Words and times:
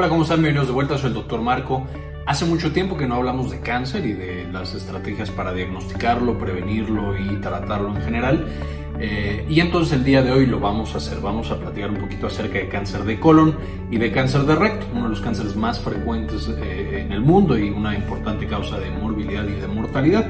Hola, 0.00 0.08
¿cómo 0.08 0.22
están? 0.22 0.38
Bienvenidos 0.38 0.68
de 0.68 0.72
vuelta, 0.72 0.96
soy 0.96 1.08
el 1.08 1.14
doctor 1.14 1.42
Marco. 1.42 1.86
Hace 2.24 2.46
mucho 2.46 2.72
tiempo 2.72 2.96
que 2.96 3.06
no 3.06 3.16
hablamos 3.16 3.50
de 3.50 3.60
cáncer 3.60 4.06
y 4.06 4.14
de 4.14 4.48
las 4.50 4.72
estrategias 4.72 5.30
para 5.30 5.52
diagnosticarlo, 5.52 6.38
prevenirlo 6.38 7.18
y 7.18 7.36
tratarlo 7.42 7.94
en 7.94 8.00
general. 8.00 8.46
Eh, 8.98 9.44
y 9.46 9.60
entonces 9.60 9.92
el 9.92 10.02
día 10.02 10.22
de 10.22 10.32
hoy 10.32 10.46
lo 10.46 10.58
vamos 10.58 10.94
a 10.94 10.96
hacer. 10.96 11.20
Vamos 11.20 11.50
a 11.50 11.58
platicar 11.58 11.90
un 11.90 11.98
poquito 11.98 12.28
acerca 12.28 12.56
de 12.56 12.70
cáncer 12.70 13.04
de 13.04 13.20
colon 13.20 13.58
y 13.90 13.98
de 13.98 14.10
cáncer 14.10 14.44
de 14.44 14.54
recto, 14.54 14.86
uno 14.94 15.02
de 15.02 15.08
los 15.10 15.20
cánceres 15.20 15.54
más 15.54 15.80
frecuentes 15.80 16.48
eh, 16.48 17.02
en 17.04 17.12
el 17.12 17.20
mundo 17.20 17.58
y 17.58 17.68
una 17.68 17.94
importante 17.94 18.46
causa 18.46 18.78
de 18.78 18.90
morbilidad 18.90 19.44
y 19.44 19.60
de 19.60 19.66
mortalidad. 19.66 20.26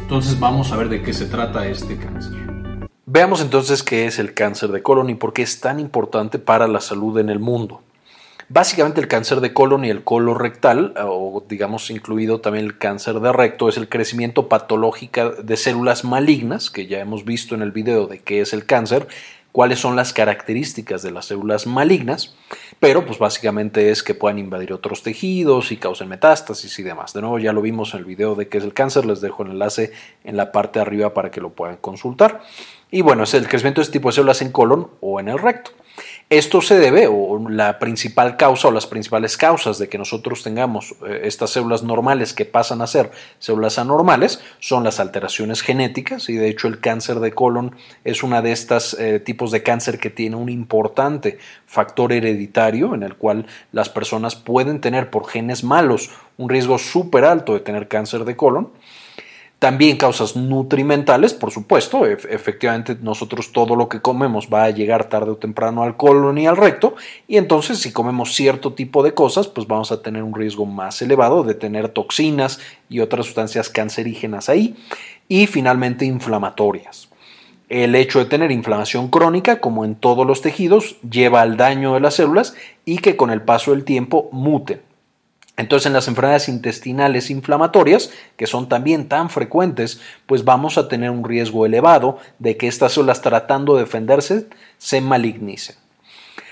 Entonces 0.00 0.40
vamos 0.40 0.72
a 0.72 0.78
ver 0.78 0.88
de 0.88 1.02
qué 1.02 1.12
se 1.12 1.26
trata 1.26 1.68
este 1.68 1.98
cáncer. 1.98 2.38
Veamos 3.04 3.42
entonces 3.42 3.82
qué 3.82 4.06
es 4.06 4.18
el 4.18 4.32
cáncer 4.32 4.70
de 4.70 4.82
colon 4.82 5.10
y 5.10 5.14
por 5.14 5.34
qué 5.34 5.42
es 5.42 5.60
tan 5.60 5.78
importante 5.78 6.38
para 6.38 6.66
la 6.66 6.80
salud 6.80 7.18
en 7.18 7.28
el 7.28 7.38
mundo. 7.38 7.82
Básicamente 8.52 9.00
el 9.00 9.06
cáncer 9.06 9.40
de 9.40 9.52
colon 9.52 9.84
y 9.84 9.90
el 9.90 10.02
colon 10.02 10.36
rectal, 10.36 10.92
o 10.98 11.44
digamos 11.48 11.88
incluido 11.88 12.40
también 12.40 12.64
el 12.64 12.78
cáncer 12.78 13.20
de 13.20 13.32
recto, 13.32 13.68
es 13.68 13.76
el 13.76 13.88
crecimiento 13.88 14.48
patológico 14.48 15.30
de 15.30 15.56
células 15.56 16.02
malignas, 16.02 16.68
que 16.68 16.88
ya 16.88 16.98
hemos 16.98 17.24
visto 17.24 17.54
en 17.54 17.62
el 17.62 17.70
video 17.70 18.08
de 18.08 18.18
qué 18.18 18.40
es 18.40 18.52
el 18.52 18.66
cáncer, 18.66 19.06
cuáles 19.52 19.78
son 19.78 19.94
las 19.94 20.12
características 20.12 21.02
de 21.02 21.12
las 21.12 21.26
células 21.26 21.68
malignas, 21.68 22.34
pero 22.80 23.06
pues 23.06 23.20
básicamente 23.20 23.92
es 23.92 24.02
que 24.02 24.14
puedan 24.14 24.40
invadir 24.40 24.72
otros 24.72 25.04
tejidos 25.04 25.70
y 25.70 25.76
causen 25.76 26.08
metástasis 26.08 26.76
y 26.80 26.82
demás. 26.82 27.12
De 27.12 27.20
nuevo 27.20 27.38
ya 27.38 27.52
lo 27.52 27.62
vimos 27.62 27.94
en 27.94 28.00
el 28.00 28.04
video 28.04 28.34
de 28.34 28.48
qué 28.48 28.58
es 28.58 28.64
el 28.64 28.74
cáncer, 28.74 29.06
les 29.06 29.20
dejo 29.20 29.44
el 29.44 29.52
enlace 29.52 29.92
en 30.24 30.36
la 30.36 30.50
parte 30.50 30.80
de 30.80 30.86
arriba 30.86 31.14
para 31.14 31.30
que 31.30 31.40
lo 31.40 31.50
puedan 31.50 31.76
consultar. 31.76 32.40
Y 32.90 33.02
bueno, 33.02 33.22
es 33.22 33.34
el 33.34 33.46
crecimiento 33.46 33.80
de 33.80 33.84
este 33.84 33.92
tipo 33.92 34.08
de 34.08 34.16
células 34.16 34.42
en 34.42 34.50
colon 34.50 34.88
o 35.00 35.20
en 35.20 35.28
el 35.28 35.38
recto. 35.38 35.70
Esto 36.30 36.60
se 36.60 36.78
debe, 36.78 37.08
o 37.08 37.48
la 37.48 37.80
principal 37.80 38.36
causa 38.36 38.68
o 38.68 38.70
las 38.70 38.86
principales 38.86 39.36
causas 39.36 39.78
de 39.80 39.88
que 39.88 39.98
nosotros 39.98 40.44
tengamos 40.44 40.94
eh, 41.04 41.22
estas 41.24 41.50
células 41.50 41.82
normales 41.82 42.34
que 42.34 42.44
pasan 42.44 42.82
a 42.82 42.86
ser 42.86 43.10
células 43.40 43.80
anormales 43.80 44.40
son 44.60 44.84
las 44.84 45.00
alteraciones 45.00 45.60
genéticas 45.60 46.28
y 46.28 46.34
de 46.34 46.48
hecho 46.48 46.68
el 46.68 46.78
cáncer 46.78 47.18
de 47.18 47.32
colon 47.32 47.74
es 48.04 48.22
una 48.22 48.42
de 48.42 48.52
estos 48.52 48.94
eh, 49.00 49.18
tipos 49.18 49.50
de 49.50 49.64
cáncer 49.64 49.98
que 49.98 50.08
tiene 50.08 50.36
un 50.36 50.50
importante 50.50 51.38
factor 51.66 52.12
hereditario 52.12 52.94
en 52.94 53.02
el 53.02 53.16
cual 53.16 53.46
las 53.72 53.88
personas 53.88 54.36
pueden 54.36 54.80
tener 54.80 55.10
por 55.10 55.26
genes 55.26 55.64
malos 55.64 56.10
un 56.36 56.48
riesgo 56.48 56.78
súper 56.78 57.24
alto 57.24 57.54
de 57.54 57.60
tener 57.60 57.88
cáncer 57.88 58.24
de 58.24 58.36
colon. 58.36 58.70
También 59.60 59.98
causas 59.98 60.36
nutrimentales, 60.36 61.34
por 61.34 61.50
supuesto. 61.50 62.06
efectivamente, 62.06 62.96
nosotros 63.02 63.52
todo 63.52 63.76
lo 63.76 63.90
que 63.90 64.00
comemos 64.00 64.48
va 64.50 64.64
a 64.64 64.70
llegar 64.70 65.10
tarde 65.10 65.32
o 65.32 65.36
temprano 65.36 65.82
al 65.82 65.98
colon 65.98 66.38
y 66.38 66.46
al 66.46 66.56
recto. 66.56 66.94
Y 67.28 67.36
entonces, 67.36 67.78
si 67.78 67.92
comemos 67.92 68.32
cierto 68.34 68.72
tipo 68.72 69.02
de 69.02 69.12
cosas, 69.12 69.48
pues 69.48 69.66
vamos 69.66 69.92
a 69.92 70.00
tener 70.00 70.22
un 70.22 70.34
riesgo 70.34 70.64
más 70.64 71.02
elevado 71.02 71.44
de 71.44 71.52
tener 71.52 71.90
toxinas 71.90 72.58
y 72.88 73.00
otras 73.00 73.26
sustancias 73.26 73.68
cancerígenas 73.68 74.48
ahí. 74.48 74.76
Y 75.28 75.46
finalmente, 75.46 76.06
inflamatorias. 76.06 77.10
El 77.68 77.94
hecho 77.96 78.18
de 78.18 78.24
tener 78.24 78.50
inflamación 78.50 79.08
crónica, 79.08 79.60
como 79.60 79.84
en 79.84 79.94
todos 79.94 80.26
los 80.26 80.40
tejidos, 80.40 80.96
lleva 81.02 81.42
al 81.42 81.58
daño 81.58 81.92
de 81.92 82.00
las 82.00 82.14
células 82.14 82.54
y 82.86 82.96
que 82.96 83.14
con 83.14 83.28
el 83.28 83.42
paso 83.42 83.72
del 83.72 83.84
tiempo 83.84 84.30
muten. 84.32 84.80
Entonces, 85.60 85.86
en 85.86 85.92
las 85.92 86.08
enfermedades 86.08 86.48
intestinales 86.48 87.28
inflamatorias, 87.28 88.10
que 88.38 88.46
son 88.46 88.70
también 88.70 89.08
tan 89.08 89.28
frecuentes, 89.28 90.00
pues 90.24 90.44
vamos 90.44 90.78
a 90.78 90.88
tener 90.88 91.10
un 91.10 91.22
riesgo 91.22 91.66
elevado 91.66 92.18
de 92.38 92.56
que 92.56 92.66
estas 92.66 92.92
células 92.92 93.20
tratando 93.20 93.74
de 93.74 93.82
defenderse 93.82 94.46
se 94.78 95.02
malignicen. 95.02 95.76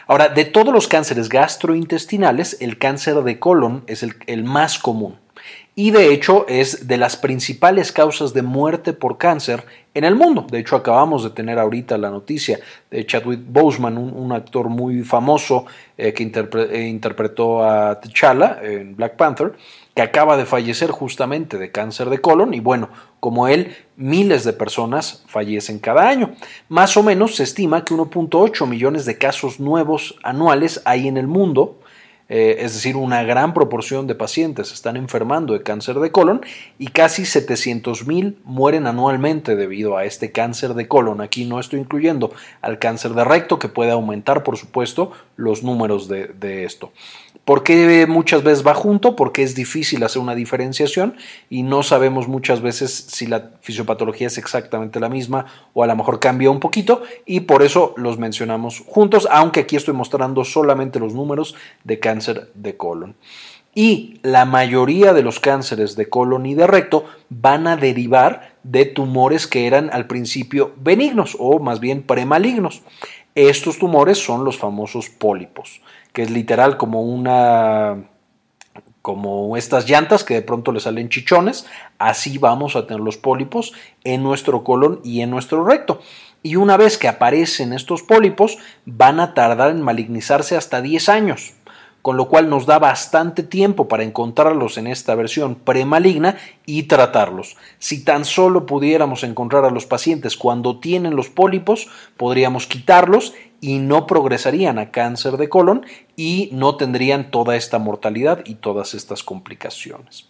Ahora, 0.06 0.28
de 0.28 0.44
todos 0.44 0.74
los 0.74 0.88
cánceres 0.88 1.30
gastrointestinales, 1.30 2.58
el 2.60 2.76
cáncer 2.76 3.22
de 3.22 3.38
colon 3.38 3.82
es 3.86 4.02
el, 4.02 4.14
el 4.26 4.44
más 4.44 4.78
común 4.78 5.16
y 5.78 5.92
de 5.92 6.12
hecho 6.12 6.44
es 6.48 6.88
de 6.88 6.96
las 6.96 7.16
principales 7.16 7.92
causas 7.92 8.34
de 8.34 8.42
muerte 8.42 8.92
por 8.92 9.16
cáncer 9.16 9.64
en 9.94 10.02
el 10.02 10.16
mundo. 10.16 10.44
De 10.50 10.58
hecho, 10.58 10.74
acabamos 10.74 11.22
de 11.22 11.30
tener 11.30 11.56
ahorita 11.56 11.96
la 11.98 12.10
noticia 12.10 12.58
de 12.90 13.06
Chadwick 13.06 13.42
Boseman, 13.46 13.96
un, 13.96 14.32
actor 14.32 14.70
muy 14.70 15.04
famoso 15.04 15.66
eh, 15.96 16.12
que 16.12 16.24
eh, 16.24 16.82
interpretó 16.88 17.62
a 17.62 18.00
T'Challa 18.00 18.58
en 18.60 18.96
Black 18.96 19.14
Panther, 19.14 19.52
que 19.94 20.02
acaba 20.02 20.36
de 20.36 20.46
fallecer 20.46 20.90
justamente 20.90 21.58
de 21.58 21.70
cáncer 21.70 22.10
de 22.10 22.18
colon 22.18 22.54
y 22.54 22.58
bueno, 22.58 22.88
como 23.20 23.46
él, 23.46 23.76
miles 23.94 24.42
de 24.42 24.54
personas 24.54 25.22
fallecen 25.28 25.78
cada 25.78 26.08
año. 26.08 26.34
Más 26.68 26.96
o 26.96 27.04
menos 27.04 27.36
se 27.36 27.44
estima 27.44 27.84
que 27.84 27.94
1.8 27.94 28.66
millones 28.66 29.04
de 29.04 29.16
casos 29.16 29.60
nuevos 29.60 30.16
anuales 30.24 30.82
hay 30.84 31.06
en 31.06 31.16
el 31.16 31.28
mundo 31.28 31.78
eh, 32.28 32.56
es 32.60 32.74
decir, 32.74 32.96
una 32.96 33.22
gran 33.22 33.54
proporción 33.54 34.06
de 34.06 34.14
pacientes 34.14 34.72
están 34.72 34.96
enfermando 34.96 35.54
de 35.54 35.62
cáncer 35.62 35.98
de 35.98 36.12
colon 36.12 36.42
y 36.78 36.88
casi 36.88 37.24
700 37.24 38.06
mil 38.06 38.38
mueren 38.44 38.86
anualmente 38.86 39.56
debido 39.56 39.96
a 39.96 40.04
este 40.04 40.30
cáncer 40.30 40.74
de 40.74 40.88
colon. 40.88 41.20
Aquí 41.20 41.44
no 41.46 41.58
estoy 41.58 41.80
incluyendo 41.80 42.32
al 42.60 42.78
cáncer 42.78 43.14
de 43.14 43.24
recto 43.24 43.58
que 43.58 43.68
puede 43.68 43.92
aumentar, 43.92 44.42
por 44.42 44.56
supuesto, 44.58 45.12
los 45.36 45.62
números 45.62 46.08
de 46.08 46.64
esto. 46.64 46.92
¿Por 47.48 47.62
qué 47.62 48.04
muchas 48.06 48.42
veces 48.42 48.66
va 48.66 48.74
junto? 48.74 49.16
Porque 49.16 49.42
es 49.42 49.54
difícil 49.54 50.04
hacer 50.04 50.20
una 50.20 50.34
diferenciación 50.34 51.16
y 51.48 51.62
no 51.62 51.82
sabemos 51.82 52.28
muchas 52.28 52.60
veces 52.60 53.06
si 53.08 53.26
la 53.26 53.52
fisiopatología 53.62 54.26
es 54.26 54.36
exactamente 54.36 55.00
la 55.00 55.08
misma 55.08 55.46
o 55.72 55.82
a 55.82 55.86
lo 55.86 55.96
mejor 55.96 56.20
cambia 56.20 56.50
un 56.50 56.60
poquito 56.60 57.00
y 57.24 57.40
por 57.40 57.62
eso 57.62 57.94
los 57.96 58.18
mencionamos 58.18 58.82
juntos, 58.86 59.26
aunque 59.30 59.60
aquí 59.60 59.76
estoy 59.76 59.94
mostrando 59.94 60.44
solamente 60.44 61.00
los 61.00 61.14
números 61.14 61.54
de 61.84 61.98
cáncer 61.98 62.50
de 62.52 62.76
colon. 62.76 63.16
Y 63.74 64.20
la 64.22 64.44
mayoría 64.44 65.14
de 65.14 65.22
los 65.22 65.40
cánceres 65.40 65.96
de 65.96 66.06
colon 66.06 66.44
y 66.44 66.54
de 66.54 66.66
recto 66.66 67.06
van 67.30 67.66
a 67.66 67.78
derivar 67.78 68.56
de 68.62 68.84
tumores 68.84 69.46
que 69.46 69.66
eran 69.66 69.88
al 69.94 70.06
principio 70.06 70.74
benignos 70.76 71.34
o 71.40 71.58
más 71.60 71.80
bien 71.80 72.02
premalignos. 72.02 72.82
Estos 73.34 73.78
tumores 73.78 74.18
son 74.18 74.44
los 74.44 74.58
famosos 74.58 75.08
pólipos 75.08 75.80
que 76.18 76.24
es 76.24 76.30
literal 76.32 76.76
como 76.78 77.00
una 77.02 78.08
como 79.02 79.56
estas 79.56 79.88
llantas 79.88 80.24
que 80.24 80.34
de 80.34 80.42
pronto 80.42 80.72
le 80.72 80.80
salen 80.80 81.10
chichones, 81.10 81.64
así 81.96 82.38
vamos 82.38 82.74
a 82.74 82.88
tener 82.88 83.00
los 83.00 83.16
pólipos 83.16 83.72
en 84.02 84.24
nuestro 84.24 84.64
colon 84.64 85.00
y 85.04 85.20
en 85.20 85.30
nuestro 85.30 85.64
recto. 85.64 86.00
Y 86.42 86.56
una 86.56 86.76
vez 86.76 86.98
que 86.98 87.06
aparecen 87.06 87.72
estos 87.72 88.02
pólipos, 88.02 88.58
van 88.84 89.20
a 89.20 89.32
tardar 89.32 89.70
en 89.70 89.80
malignizarse 89.80 90.56
hasta 90.56 90.82
10 90.82 91.08
años 91.08 91.54
con 92.02 92.16
lo 92.16 92.28
cual 92.28 92.48
nos 92.48 92.64
da 92.64 92.78
bastante 92.78 93.42
tiempo 93.42 93.88
para 93.88 94.02
encontrarlos 94.02 94.78
en 94.78 94.86
esta 94.86 95.14
versión 95.14 95.56
premaligna 95.56 96.36
y 96.64 96.84
tratarlos. 96.84 97.56
Si 97.78 98.02
tan 98.02 98.24
solo 98.24 98.66
pudiéramos 98.66 99.24
encontrar 99.24 99.64
a 99.64 99.70
los 99.70 99.84
pacientes 99.84 100.36
cuando 100.36 100.78
tienen 100.78 101.16
los 101.16 101.28
pólipos, 101.28 101.88
podríamos 102.16 102.66
quitarlos 102.66 103.34
y 103.60 103.78
no 103.78 104.06
progresarían 104.06 104.78
a 104.78 104.90
cáncer 104.90 105.36
de 105.36 105.48
colon 105.48 105.84
y 106.16 106.50
no 106.52 106.76
tendrían 106.76 107.30
toda 107.30 107.56
esta 107.56 107.78
mortalidad 107.78 108.42
y 108.44 108.56
todas 108.56 108.94
estas 108.94 109.22
complicaciones. 109.22 110.28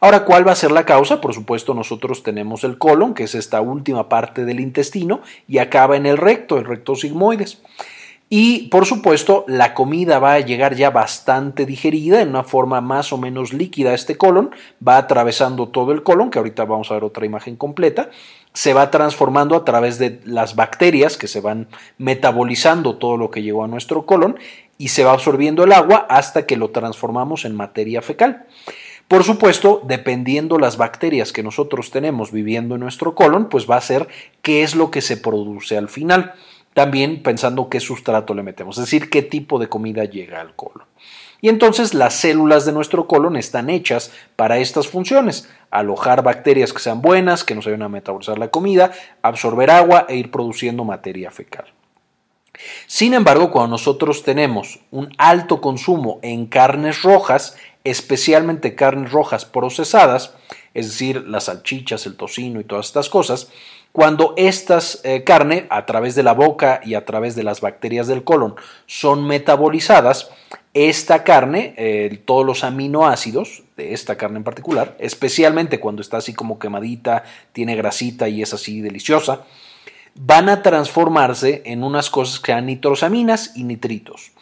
Ahora, 0.00 0.24
¿cuál 0.24 0.46
va 0.46 0.52
a 0.52 0.56
ser 0.56 0.70
la 0.70 0.84
causa? 0.84 1.20
Por 1.20 1.34
supuesto, 1.34 1.74
nosotros 1.74 2.22
tenemos 2.22 2.64
el 2.64 2.78
colon, 2.78 3.14
que 3.14 3.24
es 3.24 3.34
esta 3.34 3.60
última 3.60 4.08
parte 4.08 4.44
del 4.44 4.60
intestino, 4.60 5.20
y 5.48 5.58
acaba 5.58 5.96
en 5.96 6.06
el 6.06 6.16
recto, 6.16 6.58
el 6.58 6.64
recto 6.64 6.94
sigmoides. 6.94 7.62
Y 8.30 8.68
por 8.68 8.86
supuesto, 8.86 9.44
la 9.46 9.74
comida 9.74 10.18
va 10.18 10.34
a 10.34 10.40
llegar 10.40 10.74
ya 10.74 10.90
bastante 10.90 11.66
digerida 11.66 12.22
en 12.22 12.30
una 12.30 12.42
forma 12.42 12.80
más 12.80 13.12
o 13.12 13.18
menos 13.18 13.52
líquida 13.52 13.90
a 13.90 13.94
este 13.94 14.16
colon, 14.16 14.50
va 14.86 14.96
atravesando 14.96 15.68
todo 15.68 15.92
el 15.92 16.02
colon, 16.02 16.30
que 16.30 16.38
ahorita 16.38 16.64
vamos 16.64 16.90
a 16.90 16.94
ver 16.94 17.04
otra 17.04 17.26
imagen 17.26 17.56
completa, 17.56 18.10
se 18.54 18.72
va 18.72 18.90
transformando 18.90 19.56
a 19.56 19.64
través 19.64 19.98
de 19.98 20.20
las 20.24 20.54
bacterias 20.54 21.16
que 21.18 21.26
se 21.26 21.40
van 21.40 21.66
metabolizando 21.98 22.96
todo 22.96 23.16
lo 23.16 23.30
que 23.30 23.42
llegó 23.42 23.64
a 23.64 23.68
nuestro 23.68 24.06
colon 24.06 24.38
y 24.78 24.88
se 24.88 25.04
va 25.04 25.12
absorbiendo 25.12 25.64
el 25.64 25.72
agua 25.72 26.06
hasta 26.08 26.46
que 26.46 26.56
lo 26.56 26.70
transformamos 26.70 27.44
en 27.44 27.56
materia 27.56 28.00
fecal. 28.00 28.46
Por 29.08 29.24
supuesto, 29.24 29.82
dependiendo 29.84 30.58
las 30.58 30.76
bacterias 30.76 31.32
que 31.32 31.42
nosotros 31.42 31.90
tenemos 31.90 32.32
viviendo 32.32 32.76
en 32.76 32.80
nuestro 32.80 33.14
colon, 33.14 33.48
pues 33.48 33.68
va 33.68 33.76
a 33.76 33.82
ser 33.82 34.08
qué 34.40 34.62
es 34.62 34.74
lo 34.74 34.90
que 34.90 35.02
se 35.02 35.16
produce 35.16 35.76
al 35.76 35.88
final. 35.88 36.34
También 36.74 37.22
pensando 37.22 37.68
qué 37.68 37.80
sustrato 37.80 38.34
le 38.34 38.42
metemos, 38.42 38.78
es 38.78 38.84
decir, 38.84 39.08
qué 39.08 39.22
tipo 39.22 39.58
de 39.58 39.68
comida 39.68 40.04
llega 40.04 40.40
al 40.40 40.54
colon. 40.54 40.86
Y 41.40 41.48
entonces 41.48 41.94
las 41.94 42.14
células 42.14 42.64
de 42.64 42.72
nuestro 42.72 43.06
colon 43.06 43.36
están 43.36 43.70
hechas 43.70 44.10
para 44.34 44.58
estas 44.58 44.88
funciones, 44.88 45.48
alojar 45.70 46.22
bacterias 46.22 46.72
que 46.72 46.80
sean 46.80 47.02
buenas, 47.02 47.44
que 47.44 47.54
nos 47.54 47.66
ayuden 47.66 47.82
a 47.82 47.88
metabolizar 47.88 48.38
la 48.38 48.48
comida, 48.48 48.92
absorber 49.22 49.70
agua 49.70 50.06
e 50.08 50.16
ir 50.16 50.30
produciendo 50.30 50.84
materia 50.84 51.30
fecal. 51.30 51.66
Sin 52.86 53.14
embargo, 53.14 53.50
cuando 53.50 53.72
nosotros 53.72 54.22
tenemos 54.22 54.80
un 54.90 55.12
alto 55.18 55.60
consumo 55.60 56.18
en 56.22 56.46
carnes 56.46 57.02
rojas, 57.02 57.56
especialmente 57.84 58.74
carnes 58.74 59.12
rojas 59.12 59.44
procesadas, 59.44 60.34
es 60.72 60.88
decir, 60.88 61.28
las 61.28 61.44
salchichas, 61.44 62.06
el 62.06 62.16
tocino 62.16 62.60
y 62.60 62.64
todas 62.64 62.86
estas 62.86 63.08
cosas, 63.08 63.50
cuando 63.94 64.34
estas 64.36 65.00
eh, 65.04 65.22
carne 65.22 65.68
a 65.70 65.86
través 65.86 66.16
de 66.16 66.24
la 66.24 66.32
boca 66.32 66.80
y 66.84 66.94
a 66.94 67.04
través 67.04 67.36
de 67.36 67.44
las 67.44 67.60
bacterias 67.60 68.08
del 68.08 68.24
colon 68.24 68.56
son 68.86 69.24
metabolizadas, 69.24 70.30
esta 70.74 71.22
carne, 71.22 71.74
eh, 71.76 72.20
todos 72.24 72.44
los 72.44 72.64
aminoácidos 72.64 73.62
de 73.76 73.94
esta 73.94 74.16
carne 74.16 74.38
en 74.38 74.42
particular, 74.42 74.96
especialmente 74.98 75.78
cuando 75.78 76.02
está 76.02 76.16
así 76.16 76.34
como 76.34 76.58
quemadita, 76.58 77.22
tiene 77.52 77.76
grasita 77.76 78.28
y 78.28 78.42
es 78.42 78.52
así 78.52 78.80
deliciosa, 78.80 79.42
van 80.16 80.48
a 80.48 80.60
transformarse 80.60 81.62
en 81.64 81.84
unas 81.84 82.10
cosas 82.10 82.40
que 82.40 82.46
sean 82.46 82.66
nitrosaminas 82.66 83.52
y 83.54 83.62
nitritos. 83.62 84.32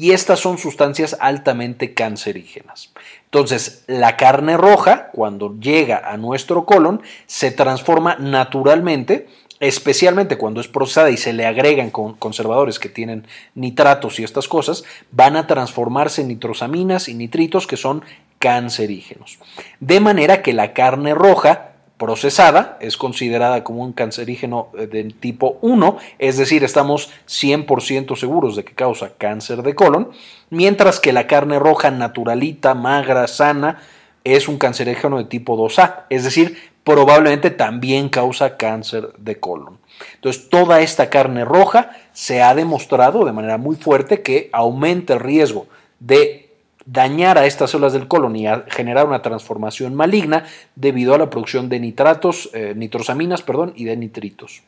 Y 0.00 0.12
estas 0.12 0.38
son 0.38 0.58
sustancias 0.58 1.16
altamente 1.18 1.92
cancerígenas. 1.92 2.92
Entonces, 3.24 3.82
la 3.88 4.16
carne 4.16 4.56
roja, 4.56 5.08
cuando 5.10 5.58
llega 5.58 6.00
a 6.08 6.16
nuestro 6.16 6.64
colon, 6.64 7.02
se 7.26 7.50
transforma 7.50 8.14
naturalmente 8.14 9.26
especialmente 9.60 10.38
cuando 10.38 10.60
es 10.60 10.68
procesada 10.68 11.10
y 11.10 11.16
se 11.16 11.32
le 11.32 11.44
agregan 11.44 11.90
con 11.90 12.14
conservadores 12.14 12.78
que 12.78 12.88
tienen 12.88 13.26
nitratos 13.56 14.20
y 14.20 14.22
estas 14.22 14.46
cosas, 14.46 14.84
van 15.10 15.34
a 15.34 15.48
transformarse 15.48 16.22
en 16.22 16.28
nitrosaminas 16.28 17.08
y 17.08 17.14
nitritos 17.14 17.66
que 17.66 17.76
son 17.76 18.04
cancerígenos. 18.38 19.40
De 19.80 19.98
manera 19.98 20.42
que 20.42 20.52
la 20.52 20.72
carne 20.74 21.12
roja 21.12 21.67
procesada 21.98 22.78
es 22.80 22.96
considerada 22.96 23.64
como 23.64 23.82
un 23.82 23.92
cancerígeno 23.92 24.68
eh, 24.78 24.86
de 24.86 25.04
tipo 25.04 25.58
1, 25.60 25.98
es 26.18 26.38
decir, 26.38 26.64
estamos 26.64 27.10
100% 27.26 28.16
seguros 28.16 28.56
de 28.56 28.64
que 28.64 28.74
causa 28.74 29.10
cáncer 29.18 29.62
de 29.62 29.74
colon, 29.74 30.10
mientras 30.48 31.00
que 31.00 31.12
la 31.12 31.26
carne 31.26 31.58
roja 31.58 31.90
naturalita, 31.90 32.74
magra, 32.74 33.26
sana, 33.26 33.82
es 34.24 34.48
un 34.48 34.58
cancerígeno 34.58 35.18
de 35.18 35.24
tipo 35.24 35.56
2A, 35.56 36.04
es 36.08 36.24
decir, 36.24 36.56
probablemente 36.84 37.50
también 37.50 38.08
causa 38.08 38.56
cáncer 38.56 39.12
de 39.18 39.38
colon. 39.38 39.78
Entonces, 40.14 40.48
toda 40.48 40.80
esta 40.80 41.10
carne 41.10 41.44
roja 41.44 41.90
se 42.12 42.42
ha 42.42 42.54
demostrado 42.54 43.24
de 43.24 43.32
manera 43.32 43.58
muy 43.58 43.76
fuerte 43.76 44.22
que 44.22 44.48
aumenta 44.52 45.14
el 45.14 45.20
riesgo 45.20 45.66
de 45.98 46.47
dañar 46.90 47.36
a 47.36 47.44
estas 47.44 47.70
células 47.70 47.92
del 47.92 48.08
colon 48.08 48.34
y 48.34 48.46
generar 48.68 49.06
una 49.06 49.20
transformación 49.20 49.94
maligna 49.94 50.46
debido 50.74 51.14
a 51.14 51.18
la 51.18 51.28
producción 51.28 51.68
de 51.68 51.80
nitratos, 51.80 52.48
eh, 52.54 52.72
nitrosaminas, 52.74 53.42
perdón, 53.42 53.74
y 53.76 53.84
de 53.84 53.96
nitritos. 53.96 54.62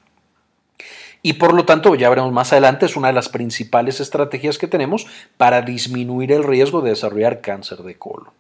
Y 1.23 1.35
por 1.35 1.55
lo 1.55 1.65
tanto, 1.65 1.95
ya 1.95 2.09
veremos 2.11 2.33
más 2.33 2.53
adelante, 2.53 2.87
es 2.87 2.97
una 2.97 3.09
de 3.09 3.15
las 3.15 3.29
principales 3.29 4.01
estrategias 4.01 4.59
que 4.59 4.69
tenemos 4.69 5.07
para 5.37 5.63
disminuir 5.63 6.33
el 6.33 6.45
riesgo 6.45 6.83
de 6.83 6.91
desarrollar 6.91 7.41
cáncer 7.41 7.79
de 7.79 7.97
colon. 7.97 8.31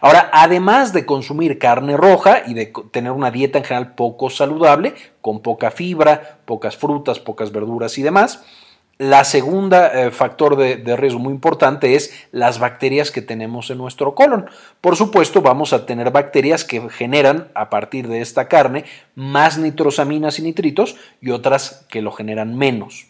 Ahora, 0.00 0.30
además 0.32 0.94
de 0.94 1.04
consumir 1.04 1.58
carne 1.58 1.98
roja 1.98 2.42
y 2.46 2.54
de 2.54 2.72
tener 2.90 3.12
una 3.12 3.30
dieta 3.30 3.58
en 3.58 3.64
general 3.64 3.94
poco 3.94 4.30
saludable, 4.30 4.94
con 5.20 5.40
poca 5.40 5.70
fibra, 5.70 6.38
pocas 6.46 6.76
frutas, 6.76 7.18
pocas 7.18 7.52
verduras 7.52 7.98
y 7.98 8.02
demás, 8.02 8.42
la 8.98 9.24
segunda 9.24 9.88
eh, 9.88 10.10
factor 10.10 10.56
de, 10.56 10.76
de, 10.76 10.96
riesgo 10.96 11.20
muy 11.20 11.32
importante 11.32 11.94
es 11.94 12.12
las 12.32 12.58
bacterias 12.58 13.10
que 13.10 13.22
tenemos 13.22 13.70
en 13.70 13.78
nuestro 13.78 14.14
colon. 14.14 14.50
Por 14.80 14.96
supuesto, 14.96 15.40
vamos 15.40 15.72
a 15.72 15.86
tener 15.86 16.10
bacterias 16.10 16.64
que 16.64 16.88
generan 16.90 17.48
a 17.54 17.70
partir 17.70 18.08
de 18.08 18.20
esta 18.20 18.48
carne 18.48 18.84
más 19.14 19.56
nitrosaminas 19.56 20.38
y 20.38 20.42
nitritos 20.42 20.96
y 21.20 21.30
otras 21.30 21.86
que 21.88 22.02
lo 22.02 22.10
generan 22.10 22.56
menos. 22.56 23.06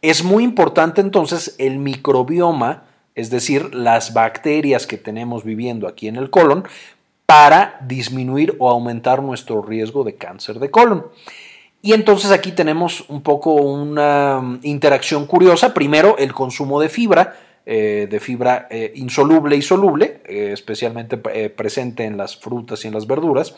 Es 0.00 0.22
muy 0.22 0.44
importante 0.44 1.00
entonces 1.00 1.56
el 1.58 1.78
microbioma, 1.78 2.84
es 3.14 3.30
decir, 3.30 3.74
las 3.74 4.14
bacterias 4.14 4.86
que 4.86 4.96
tenemos 4.96 5.44
viviendo 5.44 5.88
aquí 5.88 6.08
en 6.08 6.16
el 6.16 6.30
colon, 6.30 6.64
para 7.26 7.76
disminuir 7.82 8.56
o 8.58 8.70
aumentar 8.70 9.22
nuestro 9.22 9.60
riesgo 9.60 10.04
de 10.04 10.14
cáncer 10.14 10.60
de 10.60 10.70
colon. 10.70 11.04
Y 11.80 11.92
entonces 11.92 12.32
aquí 12.32 12.52
tenemos 12.52 13.04
un 13.08 13.22
poco 13.22 13.52
una 13.52 14.40
mm, 14.40 14.60
interacción 14.62 15.26
curiosa. 15.26 15.74
Primero, 15.74 16.16
el 16.18 16.32
consumo 16.32 16.80
de 16.80 16.88
fibra, 16.88 17.36
eh, 17.66 18.08
de 18.10 18.18
fibra 18.18 18.66
eh, 18.70 18.92
insoluble 18.96 19.54
y 19.54 19.62
soluble, 19.62 20.22
eh, 20.26 20.50
especialmente 20.52 21.18
presente 21.18 22.04
en 22.04 22.16
las 22.16 22.36
frutas 22.36 22.84
y 22.84 22.88
en 22.88 22.94
las 22.94 23.06
verduras, 23.06 23.54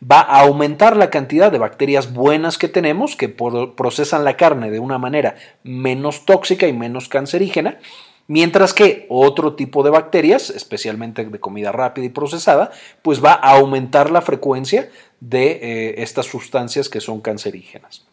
va 0.00 0.20
a 0.20 0.42
aumentar 0.42 0.96
la 0.96 1.10
cantidad 1.10 1.50
de 1.50 1.58
bacterias 1.58 2.12
buenas 2.12 2.58
que 2.58 2.68
tenemos, 2.68 3.16
que 3.16 3.28
procesan 3.28 4.24
la 4.24 4.36
carne 4.36 4.70
de 4.70 4.78
una 4.78 4.98
manera 4.98 5.36
menos 5.64 6.26
tóxica 6.26 6.68
y 6.68 6.72
menos 6.72 7.08
cancerígena. 7.08 7.78
Mientras 8.26 8.72
que 8.72 9.06
otro 9.10 9.54
tipo 9.54 9.82
de 9.82 9.90
bacterias, 9.90 10.48
especialmente 10.48 11.26
de 11.26 11.40
comida 11.40 11.72
rápida 11.72 12.06
y 12.06 12.08
procesada, 12.08 12.70
pues 13.02 13.22
va 13.22 13.32
a 13.32 13.50
aumentar 13.58 14.10
la 14.10 14.22
frecuencia 14.22 14.88
de 15.28 15.52
eh, 15.52 15.94
estas 16.02 16.26
sustancias 16.26 16.88
que 16.88 17.00
son 17.00 17.20
cancerígenas. 17.20 18.04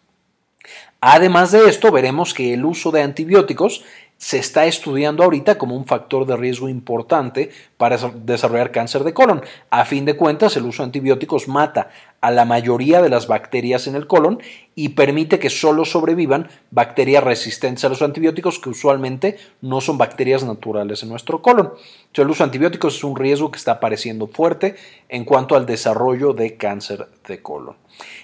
Además 1.02 1.52
de 1.52 1.68
esto, 1.68 1.92
veremos 1.92 2.34
que 2.34 2.54
el 2.54 2.64
uso 2.64 2.92
de 2.92 3.02
antibióticos 3.02 3.84
se 4.22 4.38
está 4.38 4.68
estudiando 4.68 5.24
ahorita 5.24 5.58
como 5.58 5.76
un 5.76 5.88
factor 5.88 6.28
de 6.28 6.38
riesgo 6.38 6.70
importante 6.70 7.50
para 7.78 7.98
desarrollar 7.98 8.72
cáncer 8.72 9.04
de 9.04 9.16
colon. 9.16 9.42
A 9.72 9.84
fin 9.84 10.06
de 10.06 10.16
cuentas, 10.16 10.56
el 10.56 10.66
uso 10.66 10.84
de 10.84 10.86
antibióticos 10.86 11.48
mata 11.48 11.90
a 12.22 12.30
la 12.30 12.46
mayoría 12.46 13.02
de 13.02 13.10
las 13.10 13.26
bacterias 13.26 13.88
en 13.88 13.96
el 13.96 14.06
colon 14.06 14.40
y 14.76 14.90
permite 14.90 15.40
que 15.40 15.50
solo 15.50 15.86
sobrevivan 15.86 16.50
bacterias 16.70 17.24
resistentes 17.24 17.84
a 17.84 17.90
los 17.90 18.04
antibióticos 18.04 18.60
que 18.60 18.70
usualmente 18.70 19.40
no 19.60 19.82
son 19.82 19.98
bacterias 19.98 20.44
naturales 20.44 21.02
en 21.02 21.10
nuestro 21.10 21.42
colon. 21.42 21.74
el 22.14 22.30
uso 22.30 22.44
de 22.44 22.50
antibióticos 22.50 22.98
es 22.98 23.04
un 23.04 23.16
riesgo 23.16 23.50
que 23.50 23.58
está 23.58 23.72
apareciendo 23.72 24.28
fuerte 24.28 24.76
en 25.10 25.26
cuanto 25.26 25.56
al 25.56 25.66
desarrollo 25.66 26.34
de 26.34 26.58
cáncer 26.58 27.08
de 27.28 27.42
colon. 27.42 27.76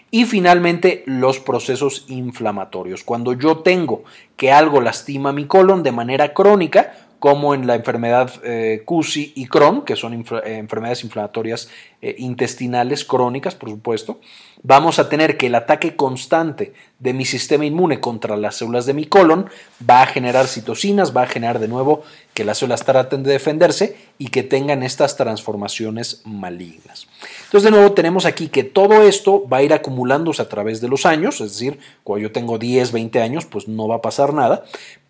Y 0.10 0.26
finalmente, 0.26 1.04
los 1.06 1.40
procesos 1.40 2.06
inflamatorios. 2.08 3.04
Cuando 3.04 3.34
yo 3.34 3.58
tengo 3.58 4.04
que 4.38 4.52
algo 4.52 4.80
lastima 4.80 5.34
mi 5.34 5.46
colon 5.46 5.84
de 5.84 5.92
manera 5.92 6.34
crónica, 6.34 6.94
como 7.20 7.56
en 7.56 7.66
la 7.66 7.76
enfermedad 7.76 8.32
eh, 8.44 8.84
CUSI 8.86 9.34
y 9.36 9.48
Crohn, 9.48 9.84
que 9.84 9.96
son 9.96 10.14
eh, 10.14 10.24
enfermedades 10.46 11.04
inflamatorias 11.04 11.70
eh, 12.02 12.16
intestinales 12.20 13.06
crónicas, 13.06 13.56
por 13.56 13.70
supuesto, 13.70 14.20
vamos 14.62 15.00
a 15.00 15.10
tener 15.10 15.36
que 15.36 15.48
el 15.48 15.56
ataque 15.56 15.96
constante 15.96 16.74
de 17.00 17.14
mi 17.14 17.26
sistema 17.26 17.66
inmune 17.66 18.00
contra 18.00 18.38
las 18.38 18.58
células 18.58 18.86
de 18.86 18.94
mi 18.94 19.06
colon 19.06 19.50
va 19.88 20.04
a 20.04 20.06
generar 20.06 20.48
citocinas, 20.48 21.16
va 21.16 21.24
a 21.24 21.28
generar 21.28 21.58
de 21.58 21.68
nuevo 21.68 22.04
que 22.36 22.44
las 22.44 22.60
células 22.60 22.86
traten 22.86 23.24
de 23.24 23.32
defenderse 23.32 23.98
y 24.20 24.28
que 24.28 24.44
tengan 24.44 24.84
estas 24.84 25.18
transformaciones 25.18 26.22
malignas. 26.24 27.08
Entonces, 27.46 27.64
de 27.64 27.72
nuevo, 27.72 27.94
tenemos 27.94 28.26
aquí 28.26 28.50
que 28.50 28.64
todo 28.64 29.02
esto 29.02 29.48
va 29.48 29.58
a 29.58 29.64
ir 29.64 29.74
acumulándose 29.74 30.42
a 30.44 30.50
través 30.50 30.82
de 30.82 30.88
los 30.88 31.08
años, 31.08 31.42
es 31.42 31.54
decir, 31.54 31.80
cuando 32.04 32.28
yo 32.28 32.32
tengo 32.32 32.60
10, 32.60 32.92
20 32.92 33.22
años, 33.22 33.46
pues 33.46 33.68
no 33.68 33.88
va 33.88 33.96
a 33.96 34.02
pasar 34.02 34.34
nada, 34.34 34.66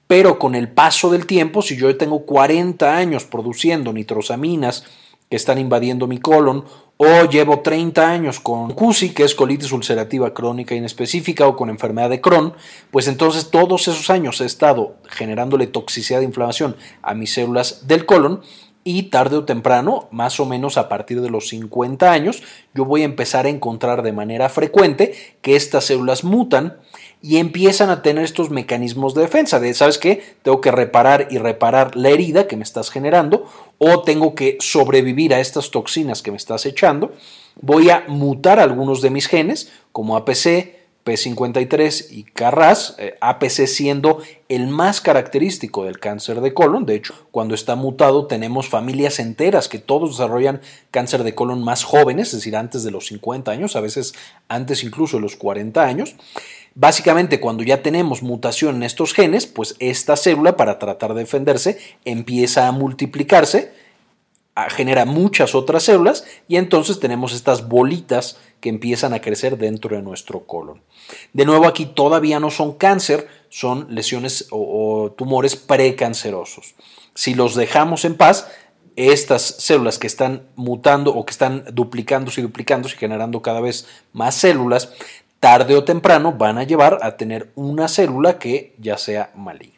pero 0.07 0.39
con 0.39 0.55
el 0.55 0.69
paso 0.69 1.09
del 1.11 1.25
tiempo, 1.25 1.61
si 1.61 1.75
yo 1.75 1.95
tengo 1.97 2.25
40 2.25 2.95
años 2.95 3.25
produciendo 3.25 3.93
nitrosaminas 3.93 4.85
que 5.29 5.35
están 5.35 5.57
invadiendo 5.57 6.07
mi 6.07 6.19
colon, 6.19 6.63
o 6.97 7.29
llevo 7.29 7.59
30 7.59 8.09
años 8.09 8.39
con 8.39 8.73
CUSI, 8.73 9.13
que 9.13 9.23
es 9.23 9.35
colitis 9.35 9.71
ulcerativa 9.71 10.33
crónica 10.33 10.73
inespecífica, 10.73 11.45
o 11.45 11.55
con 11.55 11.69
enfermedad 11.69 12.09
de 12.09 12.21
Crohn, 12.21 12.53
pues 12.89 13.07
entonces 13.07 13.51
todos 13.51 13.87
esos 13.87 14.09
años 14.09 14.41
he 14.41 14.45
estado 14.45 14.95
generándole 15.07 15.67
toxicidad 15.67 16.19
de 16.19 16.25
inflamación 16.25 16.75
a 17.03 17.13
mis 17.13 17.33
células 17.33 17.87
del 17.87 18.07
colon 18.07 18.41
y 18.83 19.03
tarde 19.03 19.35
o 19.35 19.43
temprano, 19.43 20.07
más 20.11 20.39
o 20.39 20.45
menos 20.45 20.77
a 20.77 20.87
partir 20.87 21.21
de 21.21 21.29
los 21.29 21.49
50 21.49 22.09
años, 22.09 22.41
yo 22.73 22.85
voy 22.85 23.01
a 23.01 23.05
empezar 23.05 23.45
a 23.45 23.49
encontrar 23.49 24.01
de 24.01 24.13
manera 24.13 24.47
frecuente 24.47 25.13
que 25.41 25.57
estas 25.57 25.83
células 25.83 26.23
mutan 26.23 26.77
y 27.21 27.37
empiezan 27.37 27.89
a 27.89 28.01
tener 28.01 28.23
estos 28.23 28.49
mecanismos 28.49 29.13
de 29.13 29.21
defensa 29.21 29.59
de, 29.59 29.73
¿sabes 29.73 29.97
qué? 29.97 30.35
Tengo 30.43 30.61
que 30.61 30.71
reparar 30.71 31.27
y 31.31 31.37
reparar 31.39 31.95
la 31.95 32.09
herida 32.09 32.47
que 32.47 32.57
me 32.57 32.63
estás 32.63 32.89
generando 32.89 33.45
o 33.77 34.03
tengo 34.03 34.35
que 34.35 34.57
sobrevivir 34.59 35.33
a 35.33 35.39
estas 35.39 35.71
toxinas 35.71 36.21
que 36.21 36.31
me 36.31 36.37
estás 36.37 36.65
echando. 36.65 37.13
Voy 37.59 37.89
a 37.89 38.03
mutar 38.07 38.59
algunos 38.59 39.01
de 39.01 39.09
mis 39.09 39.27
genes 39.27 39.71
como 39.91 40.15
APC, 40.15 40.77
P53 41.07 42.07
y 42.11 42.23
CARRAS, 42.23 42.95
eh, 42.97 43.17
APC 43.21 43.65
siendo 43.65 44.19
el 44.49 44.67
más 44.67 44.99
característico 44.99 45.85
del 45.85 45.99
cáncer 45.99 46.41
de 46.41 46.53
colon. 46.53 46.85
De 46.85 46.95
hecho, 46.95 47.13
cuando 47.31 47.55
está 47.55 47.75
mutado 47.75 48.27
tenemos 48.27 48.67
familias 48.67 49.19
enteras 49.19 49.69
que 49.69 49.79
todos 49.79 50.11
desarrollan 50.11 50.59
cáncer 50.91 51.23
de 51.23 51.33
colon 51.33 51.63
más 51.63 51.85
jóvenes, 51.85 52.27
es 52.27 52.39
decir, 52.39 52.57
antes 52.57 52.83
de 52.83 52.91
los 52.91 53.07
50 53.07 53.49
años, 53.49 53.77
a 53.77 53.81
veces 53.81 54.13
antes 54.49 54.83
incluso 54.83 55.17
de 55.17 55.21
los 55.21 55.37
40 55.37 55.81
años. 55.81 56.15
Básicamente, 56.79 57.39
cuando 57.39 57.63
ya 57.63 57.81
tenemos 57.81 58.21
mutación 58.21 58.75
en 58.75 58.83
estos 58.83 59.11
genes, 59.11 59.47
pues 59.47 59.75
esta 59.79 60.15
célula, 60.15 60.55
para 60.55 60.77
tratar 60.77 61.15
de 61.15 61.21
defenderse, 61.21 61.79
empieza 62.05 62.67
a 62.67 62.71
multiplicarse, 62.71 63.73
genera 64.69 65.05
muchas 65.05 65.55
otras 65.55 65.81
células 65.81 66.23
y 66.47 66.57
entonces 66.57 66.99
tenemos 66.99 67.33
estas 67.33 67.67
bolitas 67.67 68.37
que 68.59 68.69
empiezan 68.69 69.15
a 69.15 69.21
crecer 69.21 69.57
dentro 69.57 69.95
de 69.95 70.03
nuestro 70.03 70.45
colon. 70.45 70.83
De 71.33 71.45
nuevo, 71.45 71.65
aquí 71.65 71.87
todavía 71.87 72.39
no 72.39 72.51
son 72.51 72.73
cáncer, 72.73 73.27
son 73.49 73.87
lesiones 73.89 74.45
o, 74.51 75.15
tumores 75.17 75.55
precancerosos. 75.55 76.75
Si 77.15 77.33
los 77.33 77.55
dejamos 77.55 78.05
en 78.05 78.17
paz, 78.17 78.51
estas 78.95 79.41
células 79.41 79.97
que 79.97 80.05
están 80.05 80.43
mutando 80.55 81.15
o 81.15 81.25
que 81.25 81.31
están 81.31 81.65
duplicándose 81.73 82.41
y 82.41 82.43
duplicándose 82.43 82.95
y 82.95 82.99
generando 82.99 83.41
cada 83.41 83.61
vez 83.61 83.87
más 84.13 84.35
células, 84.35 84.91
tarde 85.39 85.75
o 85.75 85.83
temprano 85.83 86.33
van 86.33 86.57
a 86.57 86.63
llevar 86.63 86.99
a 87.01 87.17
tener 87.17 87.51
una 87.55 87.87
célula 87.87 88.39
que 88.39 88.73
ya 88.77 88.97
sea 88.97 89.31
maligna. 89.35 89.77